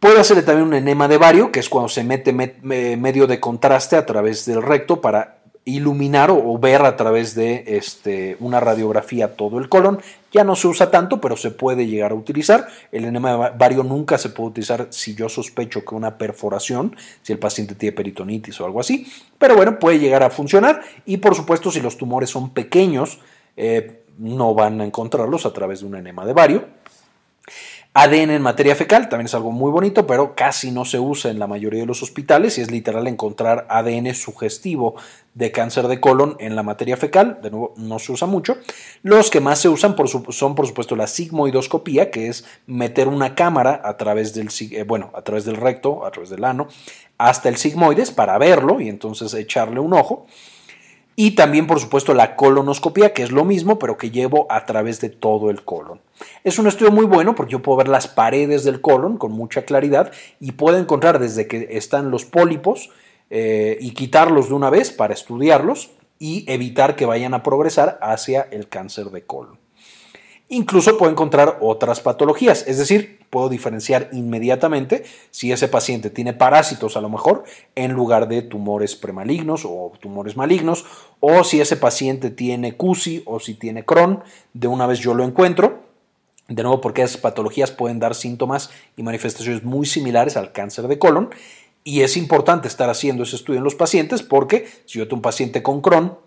Puede 0.00 0.18
hacerle 0.18 0.42
también 0.42 0.66
un 0.66 0.74
enema 0.74 1.06
de 1.06 1.16
vario, 1.16 1.52
que 1.52 1.60
es 1.60 1.68
cuando 1.68 1.88
se 1.88 2.02
mete 2.02 2.32
medio 2.32 3.28
de 3.28 3.38
contraste 3.38 3.94
a 3.94 4.04
través 4.04 4.44
del 4.46 4.60
recto 4.60 5.00
para 5.00 5.41
iluminar 5.64 6.30
o, 6.30 6.58
ver 6.58 6.82
a 6.82 6.96
través 6.96 7.34
de 7.34 7.64
este, 7.66 8.36
una 8.40 8.60
radiografía 8.60 9.36
todo 9.36 9.58
el 9.58 9.68
colon. 9.68 10.00
Ya 10.32 10.44
no 10.44 10.56
se 10.56 10.66
usa 10.66 10.90
tanto, 10.90 11.20
pero 11.20 11.36
se 11.36 11.50
puede 11.50 11.86
llegar 11.86 12.12
a 12.12 12.14
utilizar. 12.14 12.66
El 12.90 13.04
enema 13.04 13.50
vario 13.50 13.82
nunca 13.82 14.18
se 14.18 14.30
puede 14.30 14.50
utilizar 14.50 14.88
si 14.90 15.14
yo 15.14 15.28
sospecho 15.28 15.84
que 15.84 15.94
una 15.94 16.18
perforación, 16.18 16.96
si 17.22 17.32
el 17.32 17.38
paciente 17.38 17.74
tiene 17.74 17.94
peritonitis 17.94 18.60
o 18.60 18.64
algo 18.64 18.80
así. 18.80 19.06
Pero 19.38 19.56
bueno, 19.56 19.78
puede 19.78 19.98
llegar 19.98 20.22
a 20.22 20.30
funcionar. 20.30 20.82
Y 21.06 21.18
por 21.18 21.34
supuesto, 21.34 21.70
si 21.70 21.80
los 21.80 21.96
tumores 21.96 22.30
son 22.30 22.50
pequeños, 22.50 23.20
eh, 23.56 24.02
no 24.18 24.54
van 24.54 24.80
a 24.80 24.84
encontrarlos 24.84 25.46
a 25.46 25.52
través 25.52 25.80
de 25.80 25.86
un 25.86 25.96
enema 25.96 26.26
de 26.26 26.32
vario. 26.32 26.81
ADN 27.94 28.30
en 28.30 28.40
materia 28.40 28.74
fecal 28.74 29.10
también 29.10 29.26
es 29.26 29.34
algo 29.34 29.52
muy 29.52 29.70
bonito, 29.70 30.06
pero 30.06 30.34
casi 30.34 30.70
no 30.70 30.86
se 30.86 30.98
usa 30.98 31.30
en 31.30 31.38
la 31.38 31.46
mayoría 31.46 31.80
de 31.80 31.86
los 31.86 32.02
hospitales 32.02 32.56
y 32.56 32.62
es 32.62 32.70
literal 32.70 33.06
encontrar 33.06 33.66
ADN 33.68 34.14
sugestivo 34.14 34.94
de 35.34 35.52
cáncer 35.52 35.88
de 35.88 36.00
colon 36.00 36.36
en 36.40 36.56
la 36.56 36.62
materia 36.62 36.96
fecal. 36.96 37.40
De 37.42 37.50
nuevo, 37.50 37.74
no 37.76 37.98
se 37.98 38.12
usa 38.12 38.26
mucho. 38.26 38.56
Los 39.02 39.30
que 39.30 39.40
más 39.40 39.58
se 39.58 39.68
usan 39.68 39.94
son, 40.30 40.54
por 40.54 40.66
supuesto, 40.66 40.96
la 40.96 41.06
sigmoidoscopía, 41.06 42.10
que 42.10 42.28
es 42.28 42.46
meter 42.66 43.08
una 43.08 43.34
cámara 43.34 43.82
a 43.84 43.98
través 43.98 44.32
del, 44.32 44.48
eh, 44.70 44.84
bueno, 44.84 45.10
a 45.14 45.20
través 45.20 45.44
del 45.44 45.56
recto, 45.56 46.06
a 46.06 46.10
través 46.10 46.30
del 46.30 46.44
ano, 46.44 46.68
hasta 47.18 47.50
el 47.50 47.58
sigmoides 47.58 48.10
para 48.10 48.38
verlo 48.38 48.80
y 48.80 48.88
entonces 48.88 49.34
echarle 49.34 49.80
un 49.80 49.92
ojo. 49.92 50.26
Y 51.24 51.36
también, 51.36 51.68
por 51.68 51.78
supuesto, 51.78 52.14
la 52.14 52.34
colonoscopia, 52.34 53.12
que 53.12 53.22
es 53.22 53.30
lo 53.30 53.44
mismo, 53.44 53.78
pero 53.78 53.96
que 53.96 54.10
llevo 54.10 54.48
a 54.50 54.66
través 54.66 55.00
de 55.00 55.08
todo 55.08 55.50
el 55.50 55.62
colon. 55.62 56.00
Es 56.42 56.58
un 56.58 56.66
estudio 56.66 56.90
muy 56.90 57.04
bueno 57.04 57.36
porque 57.36 57.52
yo 57.52 57.62
puedo 57.62 57.78
ver 57.78 57.86
las 57.86 58.08
paredes 58.08 58.64
del 58.64 58.80
colon 58.80 59.18
con 59.18 59.30
mucha 59.30 59.62
claridad 59.62 60.10
y 60.40 60.50
puedo 60.50 60.78
encontrar 60.78 61.20
desde 61.20 61.46
que 61.46 61.68
están 61.70 62.10
los 62.10 62.24
pólipos 62.24 62.90
eh, 63.30 63.78
y 63.80 63.92
quitarlos 63.92 64.48
de 64.48 64.54
una 64.54 64.68
vez 64.68 64.90
para 64.90 65.14
estudiarlos 65.14 65.92
y 66.18 66.44
evitar 66.48 66.96
que 66.96 67.06
vayan 67.06 67.34
a 67.34 67.44
progresar 67.44 68.00
hacia 68.02 68.48
el 68.50 68.68
cáncer 68.68 69.10
de 69.10 69.24
colon. 69.24 69.61
Incluso 70.48 70.98
puedo 70.98 71.10
encontrar 71.10 71.58
otras 71.62 72.00
patologías, 72.00 72.64
es 72.66 72.76
decir, 72.76 73.20
puedo 73.30 73.48
diferenciar 73.48 74.10
inmediatamente 74.12 75.04
si 75.30 75.50
ese 75.50 75.66
paciente 75.66 76.10
tiene 76.10 76.34
parásitos 76.34 76.98
a 76.98 77.00
lo 77.00 77.08
mejor 77.08 77.44
en 77.74 77.92
lugar 77.92 78.28
de 78.28 78.42
tumores 78.42 78.94
premalignos 78.94 79.64
o 79.64 79.92
tumores 79.98 80.36
malignos, 80.36 80.84
o 81.20 81.42
si 81.42 81.62
ese 81.62 81.76
paciente 81.76 82.28
tiene 82.28 82.76
CUSI 82.76 83.22
o 83.24 83.40
si 83.40 83.54
tiene 83.54 83.86
Crohn, 83.86 84.22
de 84.52 84.68
una 84.68 84.86
vez 84.86 84.98
yo 84.98 85.14
lo 85.14 85.24
encuentro. 85.24 85.80
De 86.48 86.62
nuevo, 86.62 86.82
porque 86.82 87.00
esas 87.00 87.16
patologías 87.16 87.70
pueden 87.70 87.98
dar 87.98 88.14
síntomas 88.14 88.68
y 88.96 89.02
manifestaciones 89.02 89.62
muy 89.62 89.86
similares 89.86 90.36
al 90.36 90.52
cáncer 90.52 90.86
de 90.86 90.98
colon. 90.98 91.30
Y 91.84 92.02
es 92.02 92.18
importante 92.18 92.68
estar 92.68 92.90
haciendo 92.90 93.22
ese 93.22 93.36
estudio 93.36 93.58
en 93.58 93.64
los 93.64 93.74
pacientes 93.74 94.22
porque 94.22 94.68
si 94.84 94.98
yo 94.98 95.06
tengo 95.06 95.16
un 95.16 95.22
paciente 95.22 95.62
con 95.62 95.80
Crohn, 95.80 96.18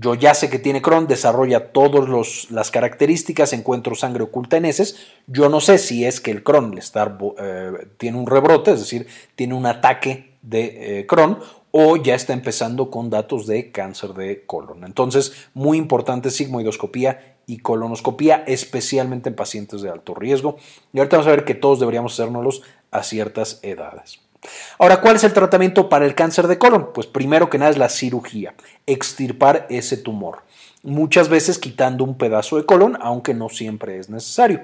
yo 0.00 0.14
ya 0.14 0.32
sé 0.32 0.48
que 0.48 0.58
tiene 0.58 0.80
Crohn, 0.80 1.06
desarrolla 1.06 1.72
todas 1.72 2.50
las 2.50 2.70
características, 2.70 3.52
encuentro 3.52 3.94
sangre 3.94 4.22
oculta 4.22 4.56
en 4.56 4.64
heces. 4.64 4.96
Yo 5.26 5.50
no 5.50 5.60
sé 5.60 5.76
si 5.76 6.06
es 6.06 6.20
que 6.20 6.30
el 6.30 6.42
Crohn 6.42 6.78
está, 6.78 7.18
eh, 7.38 7.88
tiene 7.98 8.16
un 8.16 8.26
rebrote, 8.26 8.72
es 8.72 8.80
decir, 8.80 9.06
tiene 9.36 9.54
un 9.54 9.66
ataque 9.66 10.38
de 10.40 11.00
eh, 11.00 11.06
Crohn 11.06 11.38
o 11.72 11.96
ya 11.96 12.14
está 12.14 12.32
empezando 12.32 12.90
con 12.90 13.10
datos 13.10 13.46
de 13.46 13.70
cáncer 13.70 14.14
de 14.14 14.46
colon. 14.46 14.84
Entonces, 14.84 15.48
muy 15.52 15.78
importante 15.78 16.30
sigmoidoscopía 16.30 17.36
y 17.46 17.58
colonoscopía, 17.58 18.44
especialmente 18.46 19.28
en 19.28 19.36
pacientes 19.36 19.82
de 19.82 19.90
alto 19.90 20.14
riesgo. 20.14 20.56
Y 20.92 20.98
ahorita 20.98 21.16
vamos 21.16 21.28
a 21.28 21.36
ver 21.36 21.44
que 21.44 21.54
todos 21.54 21.80
deberíamos 21.80 22.14
hacérnoslos 22.14 22.62
a 22.90 23.02
ciertas 23.02 23.58
edades. 23.62 24.20
Ahora, 24.78 25.00
¿cuál 25.00 25.16
es 25.16 25.24
el 25.24 25.32
tratamiento 25.32 25.88
para 25.88 26.04
el 26.04 26.14
cáncer 26.14 26.48
de 26.48 26.58
colon? 26.58 26.92
Pues 26.92 27.06
primero 27.06 27.48
que 27.48 27.58
nada 27.58 27.70
es 27.70 27.78
la 27.78 27.88
cirugía, 27.88 28.54
extirpar 28.86 29.66
ese 29.70 29.96
tumor. 29.96 30.42
Muchas 30.82 31.28
veces 31.28 31.58
quitando 31.58 32.02
un 32.04 32.18
pedazo 32.18 32.56
de 32.56 32.66
colon, 32.66 32.98
aunque 33.00 33.34
no 33.34 33.48
siempre 33.48 33.98
es 33.98 34.10
necesario. 34.10 34.62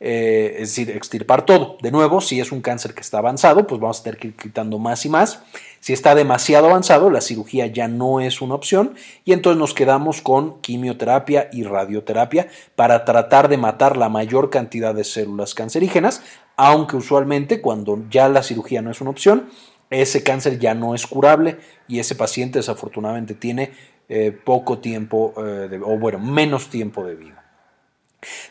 Eh, 0.00 0.54
es 0.58 0.68
decir, 0.68 0.90
extirpar 0.90 1.44
todo. 1.44 1.76
De 1.82 1.90
nuevo, 1.90 2.20
si 2.20 2.40
es 2.40 2.52
un 2.52 2.60
cáncer 2.60 2.94
que 2.94 3.00
está 3.00 3.18
avanzado, 3.18 3.66
pues 3.66 3.80
vamos 3.80 4.00
a 4.00 4.02
tener 4.04 4.18
que 4.18 4.28
ir 4.28 4.36
quitando 4.36 4.78
más 4.78 5.04
y 5.04 5.08
más. 5.08 5.42
Si 5.80 5.92
está 5.92 6.14
demasiado 6.14 6.68
avanzado, 6.68 7.10
la 7.10 7.20
cirugía 7.20 7.66
ya 7.66 7.88
no 7.88 8.20
es 8.20 8.40
una 8.40 8.54
opción 8.54 8.94
y 9.24 9.32
entonces 9.32 9.58
nos 9.58 9.74
quedamos 9.74 10.22
con 10.22 10.60
quimioterapia 10.60 11.48
y 11.52 11.64
radioterapia 11.64 12.48
para 12.76 13.04
tratar 13.04 13.48
de 13.48 13.58
matar 13.58 13.96
la 13.96 14.08
mayor 14.08 14.50
cantidad 14.50 14.94
de 14.94 15.04
células 15.04 15.54
cancerígenas, 15.54 16.22
aunque 16.56 16.96
usualmente 16.96 17.60
cuando 17.60 18.04
ya 18.10 18.28
la 18.28 18.42
cirugía 18.42 18.82
no 18.82 18.90
es 18.90 19.00
una 19.00 19.10
opción, 19.10 19.48
ese 19.90 20.22
cáncer 20.22 20.58
ya 20.58 20.74
no 20.74 20.94
es 20.94 21.06
curable 21.06 21.58
y 21.86 21.98
ese 21.98 22.14
paciente 22.14 22.58
desafortunadamente 22.58 23.34
tiene 23.34 23.72
eh, 24.08 24.32
poco 24.32 24.78
tiempo, 24.78 25.34
eh, 25.38 25.80
o 25.84 25.98
bueno, 25.98 26.18
menos 26.18 26.68
tiempo 26.68 27.04
de 27.04 27.14
vida. 27.14 27.47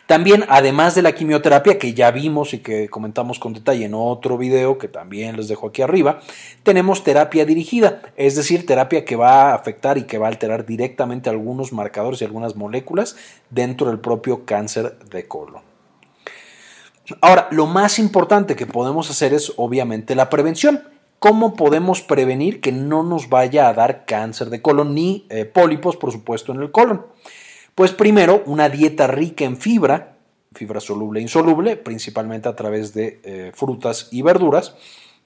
También, 0.05 0.45
además 0.47 0.95
de 0.95 1.01
la 1.01 1.13
quimioterapia 1.13 1.77
que 1.77 1.93
ya 1.93 2.11
vimos 2.11 2.53
y 2.53 2.59
que 2.59 2.87
comentamos 2.87 3.37
con 3.37 3.51
detalle 3.53 3.83
en 3.83 3.93
otro 3.93 4.37
video 4.37 4.77
que 4.77 4.87
también 4.87 5.35
les 5.35 5.49
dejo 5.49 5.67
aquí 5.67 5.81
arriba, 5.81 6.21
tenemos 6.63 7.03
terapia 7.03 7.45
dirigida, 7.45 8.01
es 8.15 8.35
decir, 8.35 8.65
terapia 8.65 9.03
que 9.03 9.17
va 9.17 9.51
a 9.51 9.55
afectar 9.55 9.97
y 9.97 10.03
que 10.03 10.17
va 10.17 10.27
a 10.27 10.29
alterar 10.29 10.65
directamente 10.65 11.29
algunos 11.29 11.73
marcadores 11.73 12.21
y 12.21 12.25
algunas 12.25 12.55
moléculas 12.55 13.17
dentro 13.49 13.87
del 13.87 13.99
propio 13.99 14.45
cáncer 14.45 14.97
de 14.99 15.27
colon. 15.27 15.61
Ahora, 17.21 17.47
lo 17.51 17.67
más 17.67 17.99
importante 17.99 18.55
que 18.55 18.65
podemos 18.65 19.09
hacer 19.09 19.33
es 19.33 19.53
obviamente 19.57 20.15
la 20.15 20.29
prevención. 20.29 20.83
¿Cómo 21.19 21.55
podemos 21.55 22.01
prevenir 22.01 22.61
que 22.61 22.71
no 22.71 23.03
nos 23.03 23.27
vaya 23.27 23.67
a 23.67 23.73
dar 23.73 24.05
cáncer 24.05 24.49
de 24.49 24.61
colon 24.61 24.93
ni 24.93 25.25
eh, 25.29 25.45
pólipos, 25.45 25.97
por 25.97 26.11
supuesto, 26.11 26.53
en 26.53 26.61
el 26.61 26.71
colon? 26.71 27.05
Pues 27.77 27.91
primero, 27.91 28.41
una 28.47 28.69
dieta 28.69 29.05
rica 29.05 29.45
en 29.45 29.55
fibra, 29.55 30.17
fibra 30.51 30.79
soluble 30.79 31.19
e 31.19 31.21
insoluble, 31.21 31.77
principalmente 31.77 32.49
a 32.49 32.55
través 32.55 32.95
de 32.95 33.21
eh, 33.23 33.51
frutas 33.53 34.07
y 34.11 34.23
verduras, 34.23 34.73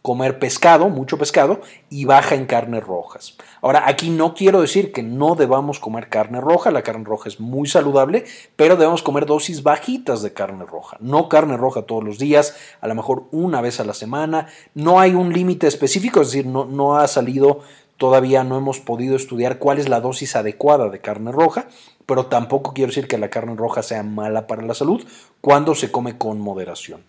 comer 0.02 0.38
pescado, 0.38 0.90
mucho 0.90 1.18
pescado, 1.18 1.62
y 1.90 2.04
baja 2.04 2.36
en 2.36 2.46
carnes 2.46 2.84
rojas. 2.84 3.38
Ahora, 3.62 3.88
aquí 3.88 4.10
no 4.10 4.34
quiero 4.34 4.60
decir 4.60 4.92
que 4.92 5.02
no 5.02 5.36
debamos 5.36 5.80
comer 5.80 6.10
carne 6.10 6.42
roja, 6.42 6.72
la 6.72 6.84
carne 6.84 7.06
roja 7.06 7.30
es 7.30 7.40
muy 7.40 7.70
saludable, 7.70 8.26
pero 8.58 8.76
debemos 8.76 9.02
comer 9.02 9.26
dosis 9.26 9.64
bajitas 9.64 10.22
de 10.22 10.34
carne 10.34 10.66
roja, 10.66 10.98
no 11.00 11.30
carne 11.30 11.56
roja 11.56 11.84
todos 11.84 12.04
los 12.04 12.20
días, 12.20 12.58
a 12.82 12.90
lo 12.90 12.96
mejor 12.96 13.28
una 13.32 13.62
vez 13.62 13.80
a 13.80 13.86
la 13.86 13.94
semana, 13.94 14.48
no 14.74 15.00
hay 15.00 15.14
un 15.14 15.32
límite 15.32 15.68
específico, 15.68 16.20
es 16.20 16.32
decir, 16.32 16.48
no, 16.48 16.66
no 16.66 16.98
ha 16.98 17.08
salido 17.08 17.62
Todavía 18.02 18.44
no 18.44 18.58
hemos 18.58 18.80
podido 18.80 19.16
estudiar 19.16 19.60
cuál 19.60 19.78
es 19.78 19.88
la 19.88 20.02
dosis 20.02 20.36
adecuada 20.36 20.90
de 20.90 21.02
carne 21.02 21.32
roja, 21.32 21.68
pero 22.12 22.26
tampoco 22.26 22.74
quiero 22.74 22.90
decir 22.90 23.08
que 23.08 23.18
la 23.18 23.30
carne 23.30 23.56
roja 23.56 23.82
sea 23.82 24.04
mala 24.04 24.46
para 24.46 24.64
la 24.64 24.74
salud 24.74 25.02
cuando 25.40 25.76
se 25.76 25.94
come 25.94 26.18
con 26.18 26.42
moderación. 26.42 27.06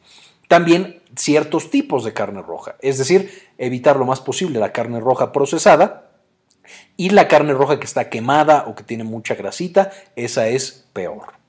También 0.47 1.03
ciertos 1.17 1.71
tipos 1.71 2.05
de 2.05 2.13
carne 2.13 2.41
roja, 2.41 2.77
es 2.81 2.99
decir, 2.99 3.49
evitar 3.59 3.97
lo 3.97 4.05
más 4.05 4.21
posible 4.21 4.61
la 4.61 4.71
carne 4.71 5.01
roja 5.01 5.33
procesada 5.33 6.13
y 6.97 7.11
la 7.11 7.27
carne 7.27 7.53
roja 7.53 7.81
que 7.81 7.85
está 7.85 8.11
quemada 8.11 8.67
o 8.69 8.77
que 8.77 8.85
tiene 8.85 9.03
mucha 9.03 9.35
grasita, 9.35 9.91
esa 10.15 10.47
es 10.47 10.87
peor. 10.93 11.42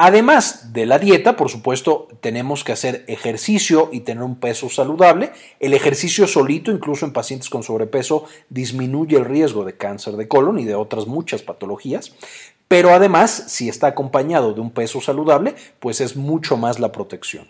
Además 0.00 0.72
de 0.72 0.86
la 0.86 1.00
dieta, 1.00 1.36
por 1.36 1.50
supuesto, 1.50 2.06
tenemos 2.20 2.62
que 2.62 2.70
hacer 2.70 3.04
ejercicio 3.08 3.90
y 3.92 4.00
tener 4.00 4.22
un 4.22 4.36
peso 4.36 4.70
saludable. 4.70 5.32
El 5.58 5.74
ejercicio 5.74 6.28
solito, 6.28 6.70
incluso 6.70 7.04
en 7.04 7.12
pacientes 7.12 7.50
con 7.50 7.64
sobrepeso, 7.64 8.24
disminuye 8.48 9.16
el 9.16 9.24
riesgo 9.24 9.64
de 9.64 9.76
cáncer 9.76 10.14
de 10.14 10.28
colon 10.28 10.60
y 10.60 10.64
de 10.64 10.76
otras 10.76 11.08
muchas 11.08 11.42
patologías. 11.42 12.12
Pero 12.68 12.90
además, 12.90 13.46
si 13.48 13.68
está 13.68 13.88
acompañado 13.88 14.52
de 14.52 14.60
un 14.60 14.70
peso 14.70 15.00
saludable, 15.00 15.56
pues 15.80 16.00
es 16.00 16.14
mucho 16.14 16.56
más 16.56 16.78
la 16.78 16.92
protección. 16.92 17.48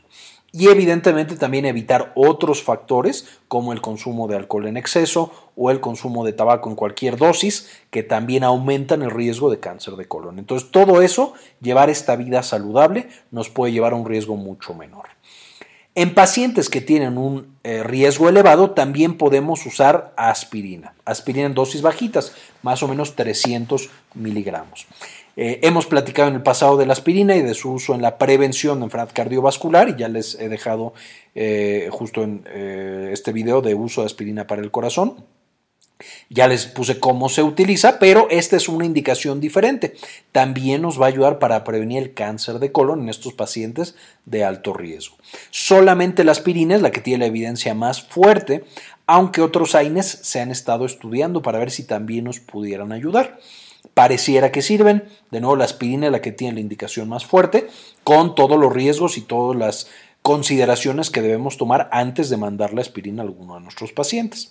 Y 0.50 0.68
evidentemente 0.68 1.37
también 1.37 1.66
evitar 1.66 2.12
otros 2.14 2.62
factores 2.62 3.26
como 3.48 3.72
el 3.72 3.80
consumo 3.80 4.28
de 4.28 4.37
alcohol 4.37 4.66
en 4.66 4.76
exceso 4.76 5.30
o 5.56 5.70
el 5.70 5.80
consumo 5.80 6.24
de 6.24 6.32
tabaco 6.32 6.70
en 6.70 6.76
cualquier 6.76 7.16
dosis 7.16 7.68
que 7.90 8.02
también 8.02 8.44
aumentan 8.44 9.02
el 9.02 9.11
riesgo 9.11 9.50
de 9.50 9.61
cáncer 9.61 9.96
de 9.96 10.06
colon. 10.06 10.38
Entonces 10.38 10.70
todo 10.70 11.02
eso, 11.02 11.34
llevar 11.61 11.90
esta 11.90 12.16
vida 12.16 12.42
saludable 12.42 13.08
nos 13.30 13.50
puede 13.50 13.72
llevar 13.72 13.92
a 13.92 13.96
un 13.96 14.06
riesgo 14.06 14.37
mucho 14.37 14.74
menor. 14.74 15.08
En 15.98 16.14
pacientes 16.14 16.68
que 16.68 16.80
tienen 16.80 17.18
un 17.18 17.56
eh, 17.64 17.82
riesgo 17.82 18.28
elevado 18.28 18.70
también 18.70 19.18
podemos 19.18 19.66
usar 19.66 20.12
aspirina, 20.16 20.94
aspirina 21.04 21.46
en 21.46 21.54
dosis 21.54 21.82
bajitas, 21.82 22.37
más 22.62 22.84
o 22.84 22.87
menos 22.87 23.16
300 23.16 23.90
miligramos. 24.14 24.87
Eh, 25.37 25.58
hemos 25.64 25.87
platicado 25.87 26.28
en 26.28 26.37
el 26.37 26.42
pasado 26.44 26.76
de 26.76 26.87
la 26.87 26.92
aspirina 26.92 27.34
y 27.34 27.42
de 27.42 27.52
su 27.52 27.72
uso 27.72 27.96
en 27.96 28.02
la 28.02 28.16
prevención 28.16 28.78
de 28.78 28.84
enfermedad 28.84 29.11
cardiovascular 29.12 29.88
y 29.88 29.96
ya 29.96 30.06
les 30.06 30.37
he 30.37 30.48
dejado 30.48 30.94
eh, 31.34 31.88
justo 31.90 32.22
en 32.22 32.44
este 33.12 33.32
video 33.32 33.61
de 33.61 33.74
uso 33.74 34.02
de 34.02 34.06
aspirina 34.06 34.46
para 34.46 34.62
el 34.62 34.70
corazón. 34.70 35.16
Ya 36.28 36.48
les 36.48 36.66
puse 36.66 36.98
cómo 36.98 37.28
se 37.28 37.42
utiliza, 37.42 37.98
pero 37.98 38.28
esta 38.30 38.56
es 38.56 38.68
una 38.68 38.84
indicación 38.84 39.40
diferente. 39.40 39.94
También 40.32 40.82
nos 40.82 41.00
va 41.00 41.06
a 41.06 41.08
ayudar 41.08 41.38
para 41.38 41.64
prevenir 41.64 42.02
el 42.02 42.14
cáncer 42.14 42.58
de 42.58 42.72
colon 42.72 43.02
en 43.02 43.08
estos 43.08 43.32
pacientes 43.32 43.94
de 44.24 44.44
alto 44.44 44.72
riesgo. 44.72 45.16
Solamente 45.50 46.24
la 46.24 46.32
aspirina 46.32 46.76
es 46.76 46.82
la 46.82 46.90
que 46.90 47.00
tiene 47.00 47.20
la 47.20 47.26
evidencia 47.26 47.74
más 47.74 48.02
fuerte, 48.02 48.64
aunque 49.06 49.40
otros 49.40 49.74
AINES 49.74 50.20
se 50.22 50.40
han 50.40 50.50
estado 50.50 50.84
estudiando 50.84 51.42
para 51.42 51.58
ver 51.58 51.70
si 51.70 51.84
también 51.84 52.24
nos 52.24 52.40
pudieran 52.40 52.92
ayudar 52.92 53.38
pareciera 53.94 54.52
que 54.52 54.62
sirven. 54.62 55.08
De 55.32 55.40
nuevo, 55.40 55.56
la 55.56 55.64
aspirina 55.64 56.06
es 56.06 56.12
la 56.12 56.20
que 56.20 56.30
tiene 56.30 56.54
la 56.54 56.61
indicación 56.61 57.08
más 57.08 57.26
fuerte, 57.26 57.68
con 58.04 58.37
todos 58.37 58.56
los 58.58 58.72
riesgos 58.72 59.18
y 59.18 59.22
todas 59.22 59.56
las 59.56 59.88
consideraciones 60.22 61.11
que 61.11 61.22
debemos 61.22 61.56
tomar 61.56 61.88
antes 61.90 62.28
de 62.28 62.37
mandar 62.37 62.74
la 62.74 62.80
aspirina 62.80 63.22
a 63.22 63.26
alguno 63.26 63.54
de 63.54 63.61
nuestros 63.62 63.92
pacientes. 63.92 64.50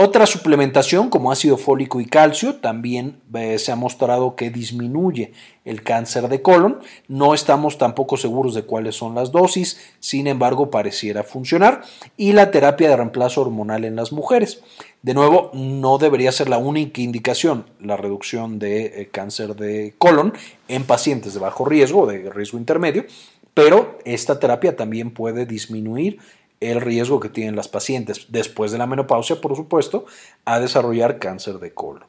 Otra 0.00 0.26
suplementación 0.26 1.10
como 1.10 1.32
ácido 1.32 1.56
fólico 1.56 2.00
y 2.00 2.06
calcio 2.06 2.54
también 2.54 3.20
eh, 3.34 3.58
se 3.58 3.72
ha 3.72 3.74
mostrado 3.74 4.36
que 4.36 4.48
disminuye 4.48 5.32
el 5.64 5.82
cáncer 5.82 6.28
de 6.28 6.40
colon. 6.40 6.78
No 7.08 7.34
estamos 7.34 7.78
tampoco 7.78 8.16
seguros 8.16 8.54
de 8.54 8.62
cuáles 8.62 8.94
son 8.94 9.16
las 9.16 9.32
dosis, 9.32 9.80
sin 9.98 10.28
embargo 10.28 10.70
pareciera 10.70 11.24
funcionar. 11.24 11.82
Y 12.16 12.30
la 12.30 12.52
terapia 12.52 12.88
de 12.88 12.96
reemplazo 12.96 13.40
hormonal 13.40 13.84
en 13.84 13.96
las 13.96 14.12
mujeres. 14.12 14.62
De 15.02 15.14
nuevo, 15.14 15.50
no 15.52 15.98
debería 15.98 16.30
ser 16.30 16.48
la 16.48 16.58
única 16.58 17.00
indicación 17.00 17.66
la 17.80 17.96
reducción 17.96 18.60
de 18.60 19.02
eh, 19.02 19.08
cáncer 19.10 19.56
de 19.56 19.96
colon 19.98 20.32
en 20.68 20.84
pacientes 20.84 21.34
de 21.34 21.40
bajo 21.40 21.64
riesgo 21.64 22.06
de 22.06 22.30
riesgo 22.30 22.56
intermedio, 22.56 23.04
pero 23.52 23.98
esta 24.04 24.38
terapia 24.38 24.76
también 24.76 25.10
puede 25.10 25.44
disminuir 25.44 26.20
el 26.60 26.80
riesgo 26.80 27.20
que 27.20 27.28
tienen 27.28 27.56
las 27.56 27.68
pacientes 27.68 28.26
después 28.28 28.72
de 28.72 28.78
la 28.78 28.86
menopausia, 28.86 29.40
por 29.40 29.54
supuesto, 29.56 30.06
a 30.44 30.60
desarrollar 30.60 31.18
cáncer 31.18 31.58
de 31.58 31.72
colon. 31.72 32.04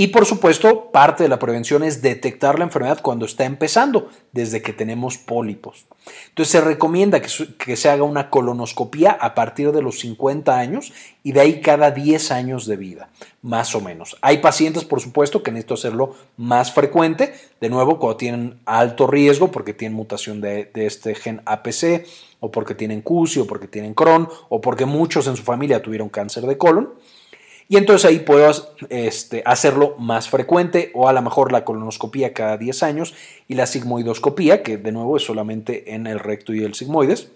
Y 0.00 0.06
por 0.06 0.26
supuesto, 0.26 0.92
parte 0.92 1.24
de 1.24 1.28
la 1.28 1.40
prevención 1.40 1.82
es 1.82 2.02
detectar 2.02 2.56
la 2.56 2.64
enfermedad 2.64 3.00
cuando 3.02 3.26
está 3.26 3.44
empezando, 3.44 4.08
desde 4.30 4.62
que 4.62 4.72
tenemos 4.72 5.18
pólipos. 5.18 5.86
Entonces 6.28 6.52
se 6.52 6.60
recomienda 6.60 7.20
que, 7.20 7.76
se 7.76 7.88
haga 7.88 8.04
una 8.04 8.30
colonoscopía 8.30 9.10
a 9.10 9.34
partir 9.34 9.72
de 9.72 9.82
los 9.82 9.98
50 9.98 10.56
años 10.56 10.92
y 11.24 11.32
de 11.32 11.40
ahí 11.40 11.60
cada 11.60 11.90
10 11.90 12.30
años 12.30 12.66
de 12.66 12.76
vida, 12.76 13.08
más 13.42 13.74
o 13.74 13.80
menos. 13.80 14.16
Hay 14.20 14.38
pacientes, 14.38 14.84
por 14.84 15.00
supuesto, 15.00 15.42
que 15.42 15.50
necesitan 15.50 15.78
hacerlo 15.78 16.14
más 16.36 16.72
frecuente, 16.72 17.34
de 17.60 17.68
nuevo, 17.68 17.98
cuando 17.98 18.18
tienen 18.18 18.60
alto 18.66 19.08
riesgo 19.08 19.50
porque 19.50 19.74
tienen 19.74 19.96
mutación 19.96 20.40
de, 20.40 20.70
de 20.72 20.86
este 20.86 21.16
gen 21.16 21.42
APC 21.44 22.06
o 22.38 22.52
porque 22.52 22.76
tienen 22.76 23.02
CUSI 23.02 23.40
o 23.40 23.46
porque 23.48 23.66
tienen 23.66 23.94
Crohn 23.94 24.28
o 24.48 24.60
porque 24.60 24.86
muchos 24.86 25.26
en 25.26 25.34
su 25.34 25.42
familia 25.42 25.82
tuvieron 25.82 26.08
cáncer 26.08 26.46
de 26.46 26.56
colon. 26.56 26.90
Y 27.68 27.76
entonces 27.76 28.06
ahí 28.06 28.20
puedo 28.20 28.50
este, 28.88 29.42
hacerlo 29.44 29.94
más 29.98 30.30
frecuente 30.30 30.90
o 30.94 31.06
a 31.06 31.12
lo 31.12 31.20
mejor 31.20 31.52
la 31.52 31.64
colonoscopía 31.64 32.32
cada 32.32 32.56
10 32.56 32.82
años 32.82 33.14
y 33.46 33.54
la 33.54 33.66
sigmoidoscopía, 33.66 34.62
que 34.62 34.78
de 34.78 34.90
nuevo 34.90 35.18
es 35.18 35.24
solamente 35.24 35.94
en 35.94 36.06
el 36.06 36.18
recto 36.18 36.54
y 36.54 36.64
el 36.64 36.74
sigmoides. 36.74 37.28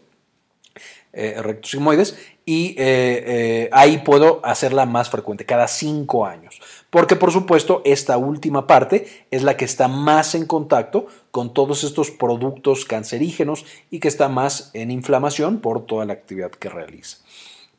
Eh, 1.14 1.60
sigmoides 1.62 2.16
y 2.46 2.68
eh, 2.68 2.74
eh, 2.78 3.68
ahí 3.72 3.98
puedo 3.98 4.40
hacerla 4.42 4.86
más 4.86 5.10
frecuente, 5.10 5.44
cada 5.44 5.68
5 5.68 6.24
años. 6.24 6.62
Porque 6.88 7.14
por 7.14 7.30
supuesto 7.30 7.82
esta 7.84 8.16
última 8.16 8.66
parte 8.66 9.26
es 9.30 9.42
la 9.42 9.58
que 9.58 9.66
está 9.66 9.86
más 9.88 10.34
en 10.34 10.46
contacto 10.46 11.06
con 11.30 11.52
todos 11.52 11.84
estos 11.84 12.10
productos 12.10 12.86
cancerígenos 12.86 13.66
y 13.90 14.00
que 14.00 14.08
está 14.08 14.30
más 14.30 14.70
en 14.72 14.90
inflamación 14.90 15.60
por 15.60 15.84
toda 15.84 16.06
la 16.06 16.14
actividad 16.14 16.50
que 16.50 16.70
realiza. 16.70 17.18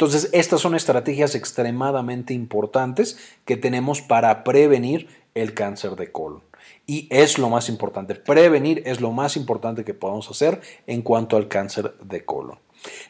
Entonces, 0.04 0.30
estas 0.34 0.60
son 0.60 0.76
estrategias 0.76 1.34
extremadamente 1.34 2.34
importantes 2.34 3.18
que 3.46 3.56
tenemos 3.56 4.02
para 4.02 4.44
prevenir 4.44 5.08
el 5.34 5.54
cáncer 5.54 5.96
de 5.96 6.12
colon. 6.12 6.44
Y 6.86 7.08
es 7.10 7.38
lo 7.38 7.50
más 7.50 7.70
importante. 7.70 8.16
Prevenir 8.16 8.84
es 8.86 9.00
lo 9.00 9.12
más 9.12 9.38
importante 9.38 9.86
que 9.86 9.94
podemos 9.94 10.30
hacer 10.30 10.62
en 10.88 11.02
cuanto 11.02 11.38
al 11.38 11.48
cáncer 11.48 11.96
de 12.02 12.26
colon. 12.26 12.60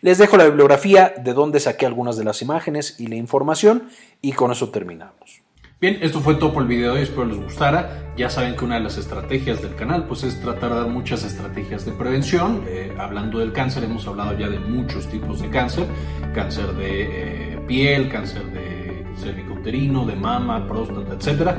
Les 0.01 0.19
dejo 0.19 0.38
la 0.38 0.45
bibliografía 0.45 1.13
de 1.17 1.34
donde 1.34 1.60
saqué 1.60 1.86
algunas 1.86 2.15
de 2.15 2.25
las 2.25 2.41
imágenes 2.41 2.99
y 2.99 3.08
la 3.08 3.15
información 3.15 3.89
y 4.21 4.34
con 4.34 4.51
eso 4.51 4.69
terminamos. 4.69 5.42
Bien, 5.84 5.98
esto 6.00 6.22
fue 6.22 6.36
todo 6.36 6.54
por 6.54 6.62
el 6.62 6.69
video 6.69 6.93
de 6.93 7.00
hoy, 7.00 7.04
espero 7.04 7.26
les 7.26 7.36
gustara. 7.36 8.13
Ya 8.15 8.30
saben 8.30 8.56
que 8.56 8.63
una 8.63 8.76
de 8.76 8.80
las 8.80 8.98
estrategias 8.98 9.62
del 9.62 9.76
canal 9.76 10.06
pues 10.06 10.24
es 10.24 10.39
tratar 10.39 10.69
de 10.69 10.76
dar 10.78 10.88
muchas 10.88 11.26
estrategias 11.26 11.84
de 11.84 11.91
prevención. 11.91 12.63
Eh, 12.69 12.96
hablando 12.98 13.39
del 13.39 13.52
cáncer, 13.52 13.84
hemos 13.84 14.08
hablado 14.08 14.39
ya 14.39 14.48
de 14.48 14.60
muchos 14.60 15.08
tipos 15.08 15.41
de 15.41 15.50
cáncer. 15.50 15.86
Cáncer 16.34 16.67
de 16.67 17.56
eh, 17.56 17.60
piel, 17.67 18.08
cáncer 18.08 18.46
de 18.46 19.06
cervicouterino, 19.17 20.06
de 20.06 20.15
mama, 20.15 20.65
próstata, 20.69 21.15
etc. 21.15 21.52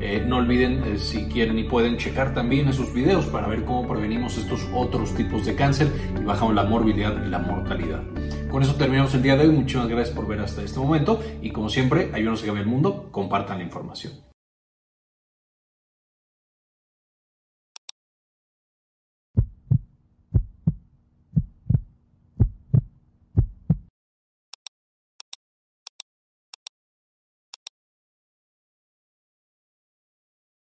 Eh, 0.00 0.24
no 0.26 0.36
olviden, 0.36 0.98
si 0.98 1.24
quieren 1.24 1.58
y 1.58 1.64
pueden, 1.64 1.96
checar 1.96 2.34
también 2.34 2.68
esos 2.68 2.92
videos 2.92 3.26
para 3.26 3.46
ver 3.46 3.64
cómo 3.64 3.88
prevenimos 3.88 4.36
estos 4.36 4.60
otros 4.74 5.14
tipos 5.14 5.44
de 5.46 5.54
cáncer 5.54 5.88
y 6.20 6.24
bajamos 6.24 6.54
la 6.54 6.64
morbilidad 6.64 7.24
y 7.24 7.28
la 7.28 7.38
mortalidad. 7.38 8.02
Con 8.50 8.62
eso 8.62 8.74
terminamos 8.74 9.14
el 9.14 9.22
día 9.22 9.36
de 9.36 9.46
hoy. 9.46 9.54
Muchísimas 9.54 9.88
gracias 9.88 10.14
por 10.14 10.26
ver 10.26 10.40
hasta 10.40 10.62
este 10.62 10.78
momento 10.78 11.22
y 11.42 11.50
como 11.50 11.68
siempre, 11.68 12.10
ayúdenos 12.12 12.42
a 12.42 12.46
cambiar 12.46 12.66
el 12.66 12.70
mundo, 12.70 13.08
compartan 13.10 13.58
la 13.58 13.64
información. 13.64 14.12